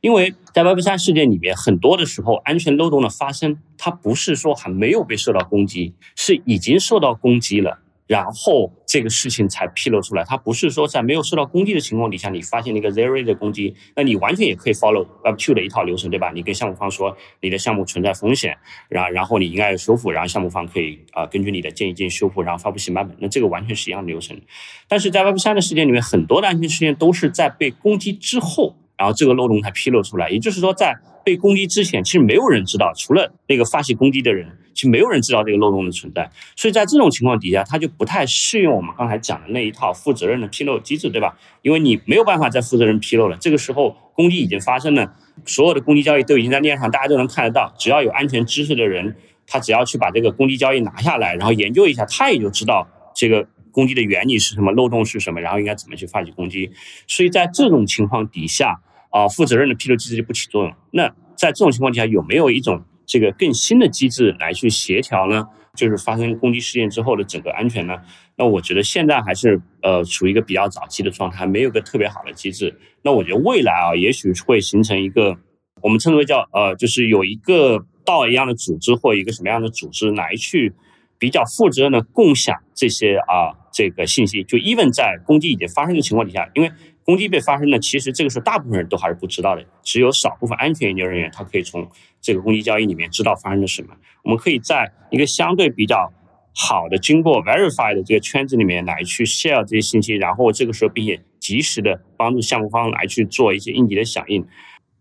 [0.00, 7.78] 因为在 Web 三世界里面，很多的时候，安全漏洞的发生，它不是说还没有被受到攻击，是已经受到攻击了。
[8.06, 16.30] 然后这个事情才披露出来，它不是说在没有受到攻击的情况底下，你发现了一个 zero day 的攻击，那你完全也可以 follow Web two 的一套流程，对吧？
[16.34, 18.56] 你跟项目方说你的项目存在风险，
[18.88, 24.38] 然然后你应该要修复，然后项目方可以啊根据你的建议进行修复，然后发布新版本，那这个完全是一样的流程。
[24.86, 30.96] 但是在 Web 三的事件里面，很多的安全事件都是在被攻击之后，然后这个漏洞才披露出来，也就是说在。
[31.24, 36.30] 被攻击之前，其实没有人知道，除了那个发起攻击的人，其实没有人知道这个漏洞的存在。
[36.54, 41.34] 所以在这种情况底下，它就不太适用我们刚才讲的那一套负责任的披露机制，对吧？
[41.62, 43.38] 因为你没有办法再负责任披露了。
[43.38, 45.14] 这个时候攻击已经发生了，
[45.46, 47.72] 所有的攻击交易都已经在链上，大家都能看得到。
[47.78, 49.16] 只要有安全知识的人，
[49.46, 56.70] 他只要去把这个攻击交易拿下来，然后研究一下，他也就知道这个攻击的原理是什么，漏洞是什么，然后应该怎么去发起攻击。
[57.06, 58.80] 所以在这种情况底下。
[59.14, 60.74] 啊，负责任的披露机制就不起作用。
[60.90, 61.06] 那
[61.36, 65.46] 在这种情况底下，有没有一种这个更新的机制来去协调呢？
[65.76, 67.94] 就是发生攻击事件之后的整个安全呢？
[68.36, 72.76] 那我觉得现在还是呃处于一个比较早期的状态，没有个特别好的机制。
[73.02, 75.38] 那我觉得未来啊，也许会形成一个
[75.80, 80.72] 我们称之为叫呃，就是有一个道一样的组织或一个什么样的组织来去
[81.20, 84.42] 比较负责任的共享这些啊这个信息。
[84.44, 86.72] 就 even 在攻击已经发生的情况底下，因为
[87.04, 91.90] 攻击被发生呢，其实这个时候大部分人都还是不知道的，只有少部分安全研究人员他可以从
[92.22, 93.88] 这个攻击交易里面知道发生了什么。
[94.22, 96.12] 我们可以在一个相对比较
[96.54, 104.46] 好的、经过 verify 的这个圈子里面来去 share 这些信息，然后这个时候并且及时的帮助项目方来去做一些应急的响应。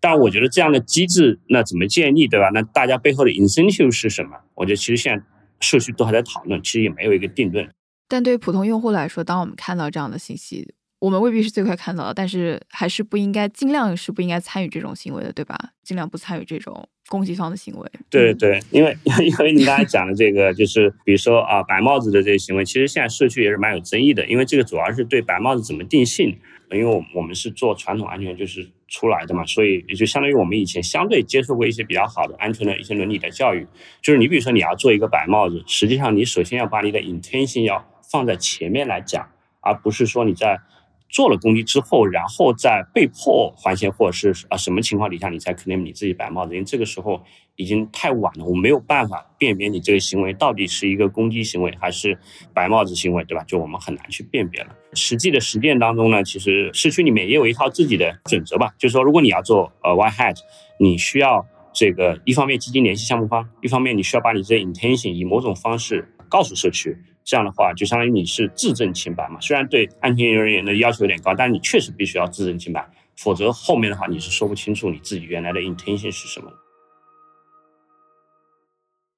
[0.01, 2.49] 但我觉得这样的机制那怎么建立，对吧？
[2.53, 4.31] 那大家背后的 incentive 是什么？
[4.55, 5.23] 我觉得其实现在
[5.61, 7.69] 社区都还在讨论，其实也没有一个定论。
[8.13, 15.57] 但对于普通用户来说，当我们看到这样的信息，我们未必是最快看到的，但是还是不应该，尽量是不应该参与这种行为的，对吧？
[15.83, 17.91] 尽量不参与这种攻击方的行为。
[18.11, 18.95] 对对，因为
[19.25, 26.37] 因为你刚才讲的这个，就是比如说啊，白帽子的这些行为，其实现在社区也是蛮有争议的，因为这个主要是对白帽子怎么定性。
[26.71, 33.67] 因为我我们是做传统安全就是出来的嘛，所以也就相当于我们以前相对接受过一些比较好的安全的一些伦理的教育。
[34.01, 39.27] 就是你比如说你要做一个白帽子，实际上你首先要把你的 intention 要放在前面来讲，
[39.59, 40.61] 而不是说你在。
[41.09, 46.53] 做了攻击之后，然后再被迫还钱，或者是啊什么情况底下你才 claim 你自己白帽子？
[46.55, 47.21] 因为这个时候
[47.55, 52.17] 已经太晚了，我没有办法辨别你这个行为到底是一个攻击行为还是
[52.51, 53.43] 白帽子行为，对吧？
[53.43, 54.75] 就我们很难去辨别了。
[54.95, 60.37] 实际的实践当中呢，其实社区里面也有一套自己的准则吧，就是说如果你要做呃 white hat，
[60.79, 66.97] 你需要这个一方面积极联系项目方，一方面你需要把你这 intention 以某种方式告诉社区。
[67.23, 69.39] 这样的话，就相当于你是自证清白嘛。
[69.39, 76.51] 虽然对安全人员的要求有点高，但你确实必须要自证清白，否则后面的话你是说不清楚你自己原来的 intention 是什么。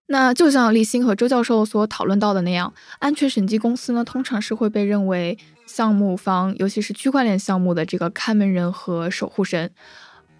[0.08, 5.36] 那就像立新和周教授所讨论到的那样，安全审计公司呢，通常是会被认为
[5.66, 9.72] 项目方，尤其是区块链项目的这个看门人和守护神。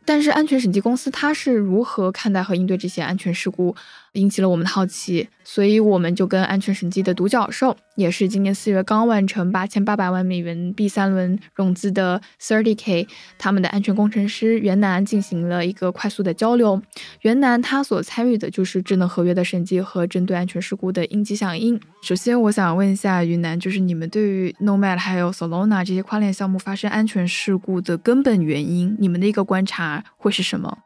[0.06, 3.76] 但是安全审计公司它是如何看待和应对这些安全事故？
[4.16, 13.08] 引起了我们的好奇，所以我们就跟安全审计的独角兽，也是今年四月刚完成八千八百万美元 B 三轮融资的 Thirty K，
[13.38, 16.82] 他们的安全工程师袁楠进行了一个快速的交流。
[17.22, 21.80] 袁楠他所参与的就是智能合约的审计和针对安全事故的应急响应。
[22.02, 30.78] 首先，我想问一下云南，就是你们对于 Nomad 还有 Solana 这些跨链项目发生安全事故的根本原因，你们的一个观察会是什么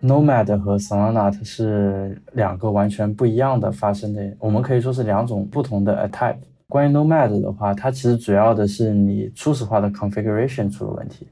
[0.00, 6.36] ？Nomad 和 Solana 是两个完全不一样的发生的，我们可以说是两种不同的 attack。
[6.68, 11.26] 关于 Nomad 的话，它其实主要的是你初始化的 configuration 出了问题，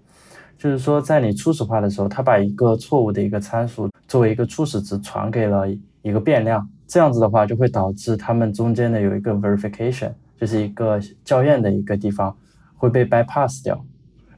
[0.58, 5.66] 就是说在你初始化的时候，它把一个错误的一个参数作为一个初始值传给了
[6.02, 10.10] 一个变量，这样子的话就会导致它们中间的有一个 verification，
[10.40, 12.34] 就是一个校验的一个地方
[12.74, 13.84] 会被 bypass 掉。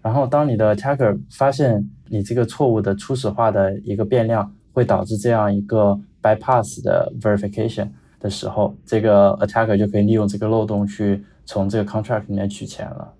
[0.03, 7.89] 然后当你的 attacker 发现你这个错误的初始化的一个变量会导致这样一个 bypass 的 verification
[8.21, 13.13] 的时候，这个 attacker 就可以利用这个漏洞去从这个 contract 里面取钱了。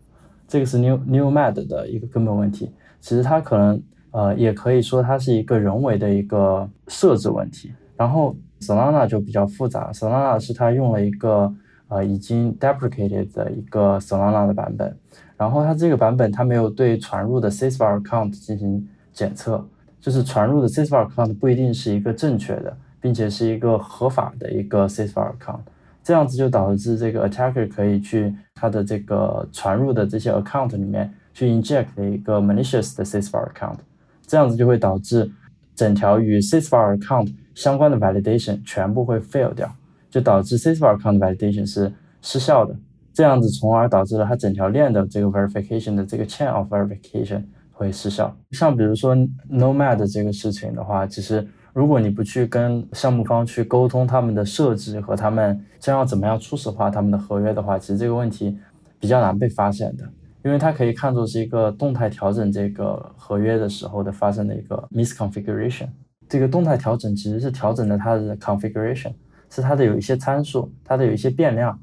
[0.47, 2.71] 这个是 new new mad 的一个根本问题。
[3.01, 3.81] 其实它可能
[4.11, 7.73] 呃也可以说它是一个人为的一个设置问题。
[7.97, 11.53] 然后 Solana 就比较复杂，Solana 是它用了一个
[11.89, 14.97] 呃已经 deprecated 的一个 Solana 的版本。
[15.39, 19.65] 然后它这个版本它没有对传入的 c i s v a r account 进行检测，
[20.01, 25.61] 就是传入的 c i s v a r account 不一定是一个正确的，并且是一个合法的一个 c i s v a r account，
[26.03, 33.79] 这样子就导致这个 attacker 可以去它的这个传入的这些 account 里面去 inject 一个 malicious 的 c i s v a r account，
[34.27, 35.31] 这样子就会导致
[35.77, 39.73] 整条与 c i s v a r account 相关的 validation 全部会 fail 掉，
[40.11, 42.75] 就导致 c i s v a r account validation 是失效的。
[43.19, 47.43] 这样子，从而导致了它整条链的这个 verification 的这个 chain of verification
[47.73, 48.33] 会失效。
[48.53, 49.17] 像比如说
[49.51, 58.57] Nomad 这个事情的话，其实如果你不去跟项目方去沟通他们的设置和他们将要怎么样初始化他们的合约的话，其实这个问题
[59.01, 60.05] 比较难被发现的，
[60.45, 65.89] 因为它可以看作是一个动态调整这个合约的时候的发生的一个 misconfiguration。
[66.29, 69.13] 这个动态调整其实是调整了它的 configuration，
[69.51, 71.77] 是它的有一些参数，它的有一些变量。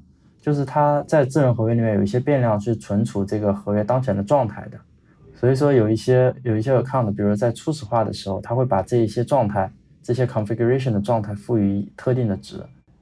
[0.46, 4.78] 就是它在智能合约里面有一些变量是存储这个合约当前的状态的，
[5.34, 9.72] 所以说有一些有一些 account，比如在初始化的时候，它会把这一些状态、
[10.04, 12.62] 这些 configuration 的状态赋予特定的值。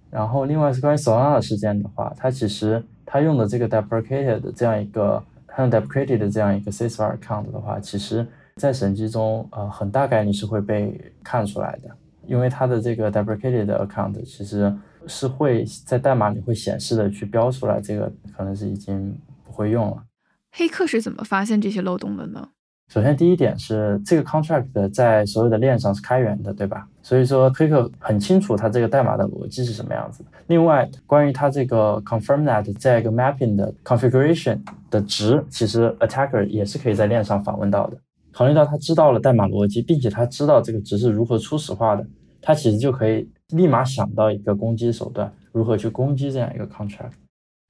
[0.10, 8.26] 然后另外是关于 Solana 事件的话，它其实它用的这个 deprecated 的这样一个它用 deprecated 的这样一个 CSR account 的话，其实
[8.56, 11.90] 在审计中呃很大概率是会被看出来的，
[12.26, 14.74] 因为它的这个 deprecated 的 account 其实。
[15.08, 20.04] 是会在代码里会显示的，去标出来，这个可能是已经不会用了。
[20.52, 22.50] 黑客是怎么发现这些漏洞的呢？
[22.90, 26.88] 首先，第一点是这个 contract 在所有的链上是开源的，对吧？
[27.02, 30.24] 所以说黑客很清楚它这个代码的逻辑是什么样子。
[30.48, 34.60] 另外，关于它这个 confirm that 这一个 mapping 的 configuration
[34.92, 37.98] 的值，其实 attacker 也是可以在链上访问到的。
[38.32, 42.06] 考虑到他知道了代码逻辑，并且他知道这个值是如何初始化的，
[42.42, 43.28] 他其实就可以。
[43.54, 47.12] 立马想到一个攻击手段，如何去攻击这样一个 contract？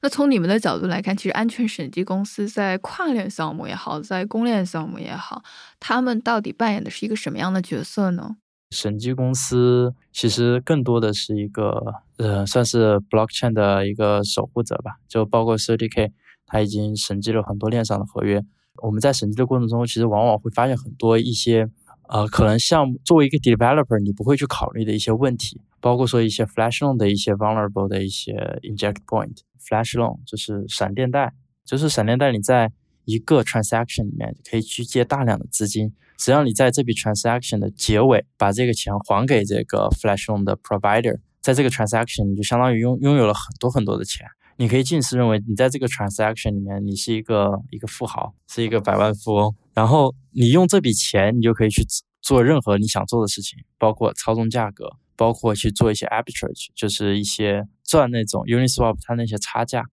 [0.01, 5.41] 那从你们的角度来看，其实安全审计公司在跨链项目也好，在公链项目也好，
[5.79, 8.35] 他们到底扮演的是一个什么样的角色呢？
[8.71, 16.11] 审计公司其实更多的是一个，呃，算是 blockchain 的一个守护者吧，就包括 CDK，
[16.47, 18.43] 他已经审计了很多链上的合约。
[18.81, 21.69] 我们在审计的过程中，其实往往会发现很多一些，
[22.09, 29.37] 呃，可能像作为一个 developer，你不会去考虑的一些问题，包括说一些 flash loan 的一些 vulnerable 的一些 inject point。
[29.59, 31.33] flash loan 就是闪电贷，
[31.65, 32.71] 就是闪电贷，你在
[33.05, 44.27] 一个 transaction 里面可以去借大量的资金，只要你在这笔 transaction 的结尾把这个钱还给这个 flash loan 的 provider，在这个 transaction 你就相当于拥拥有了很多很多的钱。
[44.57, 49.55] 你可以近似认为，你在这个 transaction 里面，你是一个一个富豪，是一个百万富翁。
[49.73, 51.85] 然后你用这笔钱，你就可以去
[52.21, 59.85] 做任何你想做的事情，包括操纵价格，包括去做一些 arbitrage，就是一些赚那种 Uniswap 它那些差价。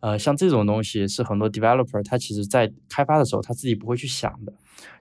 [0.00, 4.52] 呃，像这种东西是很多 developer 他其实在开发的时候他自己不会去想的，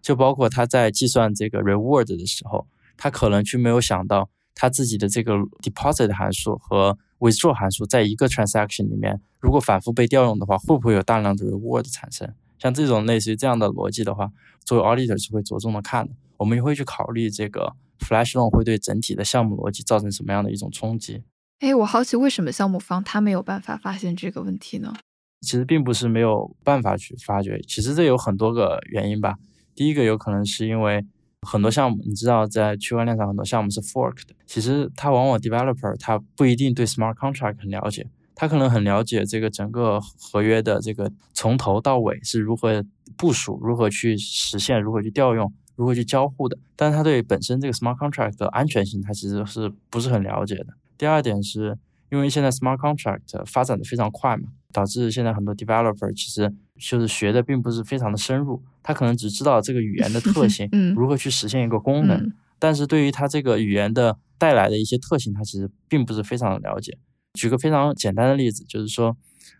[0.02, 2.66] 就包括他在计算这个 reward 的时候，
[2.96, 12.34] 他可能去没有想到他自己的这个 deposit 函数和 withdraw 函数在一个 transaction 里面，如果反复被调用的话，会不会有大量的 reward 产生？
[12.64, 14.32] 像这种类似于这样的逻辑的话，
[14.64, 16.14] 作为 auditor 是会着重的看的。
[16.38, 21.22] 我们也会去考虑这个 flash loan 会对整体的项目逻辑造成什么样的一种冲击。
[21.60, 24.94] 哎，我好奇为什么项目方他没有办法发现这个问题呢？
[25.42, 29.36] 其实并不是没有办法去发掘，其实这有很多个原因吧。
[29.76, 31.06] 第一个有可能是因为。
[31.46, 34.34] 很多项目，你知道，在区块链上很多项目是 fork 的。
[34.48, 42.84] 其实它往往 developer 他不一定对 smart contract 很了解，他可能很了解这个整个合约的这个从头到尾是如何
[43.16, 46.58] 部署、如何去实现、如何去调用、如何去交互的。
[46.76, 50.68] 但是他对本身这个 smart contract 的安全性，他其实是不是很了解的。
[50.98, 51.78] 第二点是
[52.10, 58.62] 因为现在 smart contract 发展的非常快嘛，导致现在很多 developer 其实就是学的并不是非常的深入。
[58.82, 66.98] 他可能只知道这个语言的特性， 嗯，如何去实现一个功能，但是对于他这个语言的带来的一些特性，他其实并不是非常的了解。
[67.34, 69.16] 举个非常简单的例子，就是说，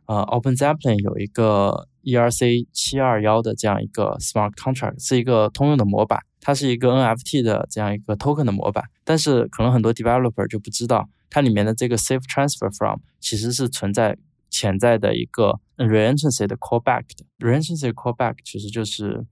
[0.06, 12.72] 呃，Open Zeppelin 有一个 ERC 七二幺的这样一个 Smart Contract，是一个通用的模板，它是一个 NFT 的这样一个 Token 的模板，但是可能很多 Developer 就不知道，它里面的这个 Safe Transfer
[12.76, 14.18] From 其实是存在。
[14.56, 19.26] 潜在的一个 reentrancy 的 callback 的 reentrancy callback 其实就是，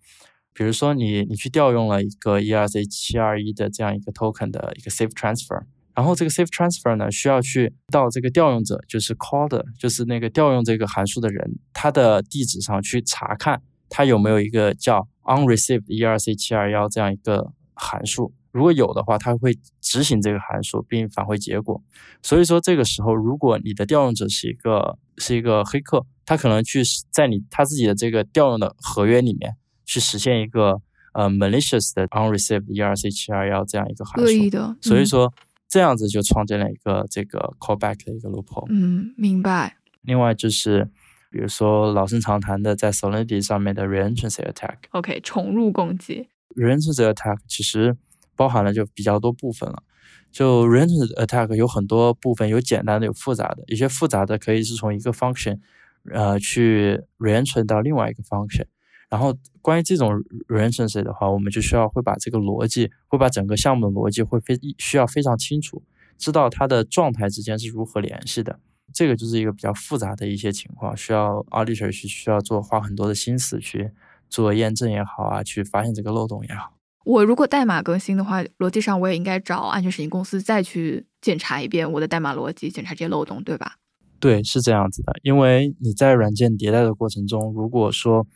[0.52, 5.62] 比如说你你去调用了一个 ERC 七二一的这样一个 token 的一个 safe transfer，
[5.96, 18.34] 然后这个 safe transfer 呢需要去到这个调用者就是 called 就是那个调用这个函数的人他的地址上去查看他有没有一个叫 unreceived ERC 七二幺这样一个函数。
[18.52, 21.82] 如果有的话，它会执行这个函数并返回结果。
[22.22, 30.82] 所以说，这个时候，如果你的调用者是一个是一个黑客，他可能去在你他自己的这个调用的合约里面去实现一个
[31.14, 34.24] 呃 malicious 的 unreceived ERC 七二幺这样一个函数。
[34.24, 34.76] 恶意的。
[34.82, 35.34] 所以说，
[35.72, 38.68] 这样子就创建了一个这个 callback 的一个 loophole。
[38.70, 39.78] 嗯，明白。
[40.04, 40.88] 另外就是，
[41.32, 44.76] 比如说老生常谈的在 Solidity 上面的 reentrancy attack。
[44.92, 46.28] OK，重入攻击。
[46.56, 47.98] reentrancy attack 其实。
[48.34, 49.84] 包含了就比较多部分了，
[50.32, 53.64] 就 random attack 有很多部分，有简单的，有复杂的。
[53.68, 55.60] 一些复杂的可以是从一个 function，
[56.12, 58.66] 呃，去 reentry 到另外一个 function。
[59.12, 60.10] 然后关于这种
[60.48, 65.84] reentry 的话，我们就需要会把这个逻辑，会把整个项目的逻辑会非需要非常清楚，
[66.18, 68.58] 知道它的状态之间是如何联系的。
[68.94, 73.92] 这个就是一个比较复杂的一些情况，需要 auditor 去需要做花很多的心思去
[74.30, 76.74] 做验证也好啊，去发现这个漏洞也好。
[77.04, 83.76] 我如果代码更新的话，逻辑上我也应该找安全审计公司再去检查一遍我的代码逻辑，检查这些漏洞，对吧？
[84.20, 85.14] 对，是这样子的。
[85.24, 88.28] 因为你在软件迭代的过程中，如果说，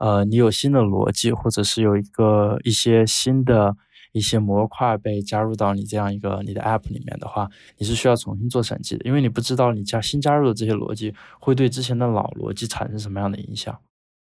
[0.00, 3.76] 呃，你有新的逻辑，或者是有一个一些新的
[4.12, 7.48] 一些模块被加入到你这样一个你的 App 里面的话，
[7.78, 13.78] 你是需要重新做审计的，因为你不知道你加新加入的这些逻辑会对之前的老逻辑产生什么样的影响。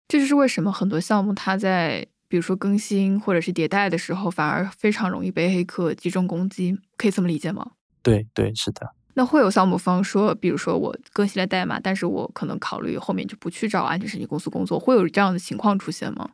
[0.09, 2.07] 这就是为什么很多项目它在。
[2.27, 7.73] 比如说更新或者是迭代的时候，反而非常容易被黑客集中攻击，可以这么理解吗？
[8.03, 8.91] 对对，是的。
[9.15, 16.31] 那会有项目方说，比如说我更新了代码，但是我可能考虑后面就不去找安全审计公司工作，会有这样的情况出现吗？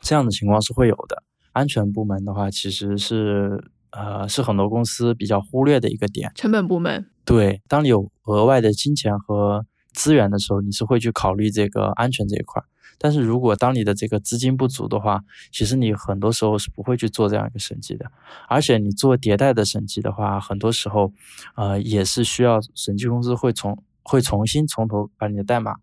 [0.00, 1.22] 这样的情况是会有的。
[1.52, 6.30] 安全部门的话，其实是呃是很多公司比较忽略的一个点。
[6.34, 7.08] 成本部门。
[7.24, 12.62] 对，当你有额外的金钱和资源的时候，你是会去考虑这个安全这一块。
[12.98, 18.10] 但是如果当你的这个资金不足的话，其实你很多时候是不会去做这样一个审计的。
[18.48, 21.12] 而且你做迭代的审计的话，很多时候，
[21.54, 25.74] 呃，也是需要审计公司会从会重新从头把你的代码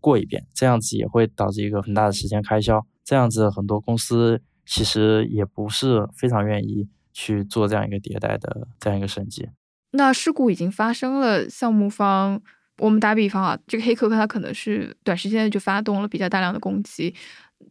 [0.00, 2.84] 过一遍，这样子也会导致一个很大的时间开销。
[3.04, 9.48] 这样子很多公司其实也不是非常愿意去做这样一个迭代的这样一个审计。
[9.92, 12.42] 那事故已经发生了，项目方。
[12.78, 17.14] 我们打比方啊，这个黑客他可能是短时间内就发动了比较大量的攻击，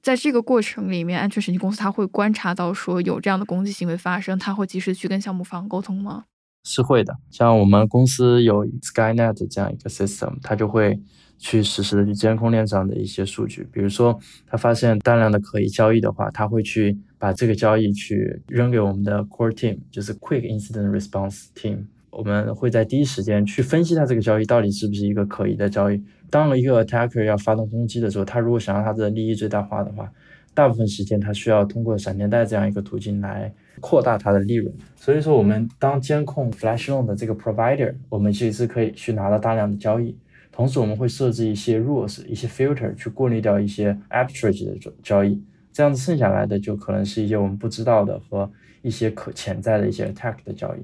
[0.02, 6.26] 在这个过程里面，安全审计公司他会观察到说有这样的攻击行为发生，他会及时去跟项目方沟通吗？
[6.64, 11.00] 是会的，像我们公司有 SkyNet 这样一个 system，它就会
[11.38, 21.86] 去实时的去监控链上的一些数据，比如说它发现大量的可疑交易的话，它会去把这个交易去扔给我们的 core team，就是 Quick Incident Response Team。
[22.16, 26.02] 我们会在第一时间去分析它这个交易到底是不是一个可疑的交易。
[26.30, 30.12] 当一个 attacker 要发动攻击的时候，他如果想让他的利益最大化的话，
[30.54, 34.74] 大部分时间他需要通过闪电贷这样一个途径来扩大它的利润。
[34.96, 40.18] 所以说，我们当监控 Flash Loan 的这个 provider，我们其实可以去拿到大量的交易。
[40.52, 45.44] 同时，我们会设置一些 rules、一些 filter 去过滤掉一些 arbitrage 的交易。
[45.74, 48.50] 这样子剩下来的就可能是一些我们不知道的和
[48.82, 50.80] 一些可潜在的一些 attack 的交易。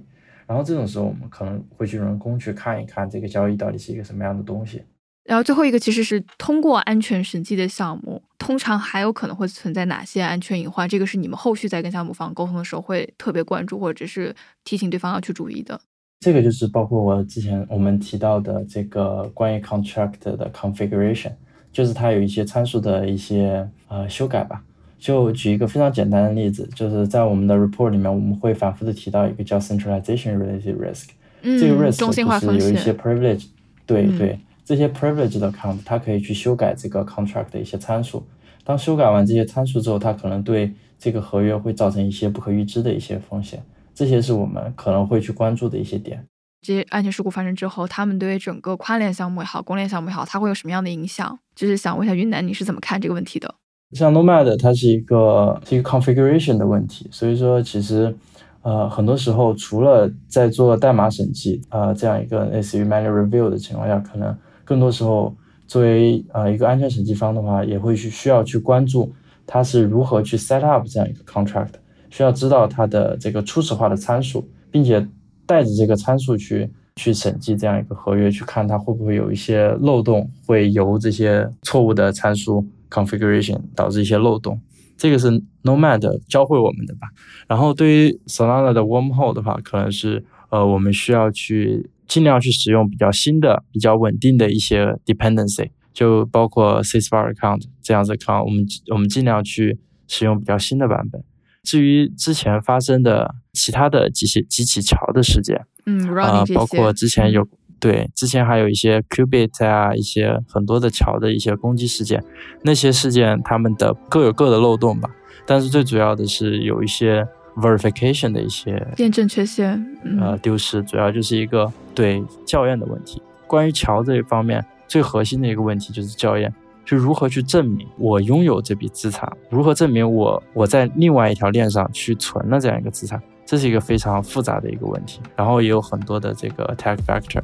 [0.48, 4.84] 然后这种时候，我们可能会去人工去看一看这个交易到底是一个什么样的东西。
[5.24, 10.90] 然后最后一个其实是通过安全审计的项目，通常还有可能会存在哪些安全隐患？
[10.90, 15.80] 这个是你们后续在跟项目方沟通的时候会特别关注，或者是提醒对方要去注意的。
[16.22, 21.32] 这个就是包括我之前我们提到的这个关于 contract 的 configuration，
[21.72, 24.64] 就是它有一些参数的一些呃修改吧。
[25.02, 31.08] 就举一个非常简单的例子，就是在我们的 report 里面，我们会反复的提到一个叫 centralization related risk，
[31.42, 32.22] 这个 risk 就是
[32.60, 33.48] 有一些 privilege，
[33.88, 38.24] 对对，这些 privilege 的 account，它可以去修改这个 contract 的一些参数。
[38.64, 43.60] 当修改完这些参数之后，它可能对这个合约会造成一些不可预知的一些风险，
[43.96, 46.24] 这些是我们可能会去关注的一些点。
[46.62, 51.40] 这些安全事故发生之后，他们对整个跨链项目也好，公链项目也好，它会有什么样的影响？
[51.56, 53.56] 就是想问一下云南，你是怎么看这个问题的？
[53.94, 58.16] 像 Nomad 它是一个是一个 configuration 的问题，所以说其实，
[58.62, 65.36] 呃，很多时候除了在做代码审计啊这样一个类似于 manual review 的情况下，可能更多时候
[65.68, 69.12] 作为呃一个安全审计方的话，也会去需要去关注
[69.46, 71.74] 它是如何去 set up 这样一个 contract，
[72.10, 75.06] 需要知道它的这个初始化的参数，并且
[75.46, 82.66] 带着这个参数去去审计这样一个合约，去看它会不会有一些漏洞，会由这些错误的参数。
[82.92, 84.62] Configuration 导致一些漏洞，
[84.98, 85.32] 这个是
[85.64, 87.08] Nomad 教会我们的吧。
[87.48, 101.24] 然后对于 Solana 的 Wormhole 的话，可能是呃我们需要去尽量去使用比较新的、比较稳定的一些 dependency，就包括 c i s p a r account 这样子 account，我们我们尽量去使用比较新的版本。
[101.64, 107.48] 至于之前发生的其他的几起几起桥的事件，嗯，啊，包括之前有。
[107.82, 112.24] 对，之前还有一些 Qubit 啊，一些很多的桥的一些攻击事件，
[112.62, 115.10] 那些事件他们的各有各的漏洞吧。
[115.48, 119.84] 但是最主要的是有一些 verification 的一些验证缺陷，
[120.22, 123.20] 呃，丢失，主要就是一个对校验的问题。
[123.48, 126.54] 关于桥这一方面，最核心的一个问题就是校验，
[126.86, 135.20] 就如何去证明我拥有这笔资产，如何证明我我在另外一条链上去存了这样一个资产，这是一个非常复杂的一个问题。
[135.36, 137.42] 然后也有很多的这个 attack factor。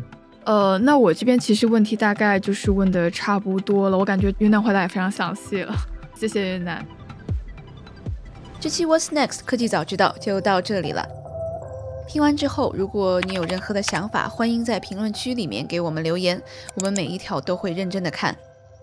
[0.47, 5.75] 呃，那我这边其实问题大概就是问的差不多了，我感觉云南回答也非常详细了，
[6.15, 6.85] 谢谢云南。
[8.57, 11.05] 这期 What's Next 科技早知道就到这里了。
[12.07, 16.41] 听完之后，如果你有任何的想法，欢迎在评论区里面给我们留言，
[16.75, 18.33] 我们每一条都会认真的看。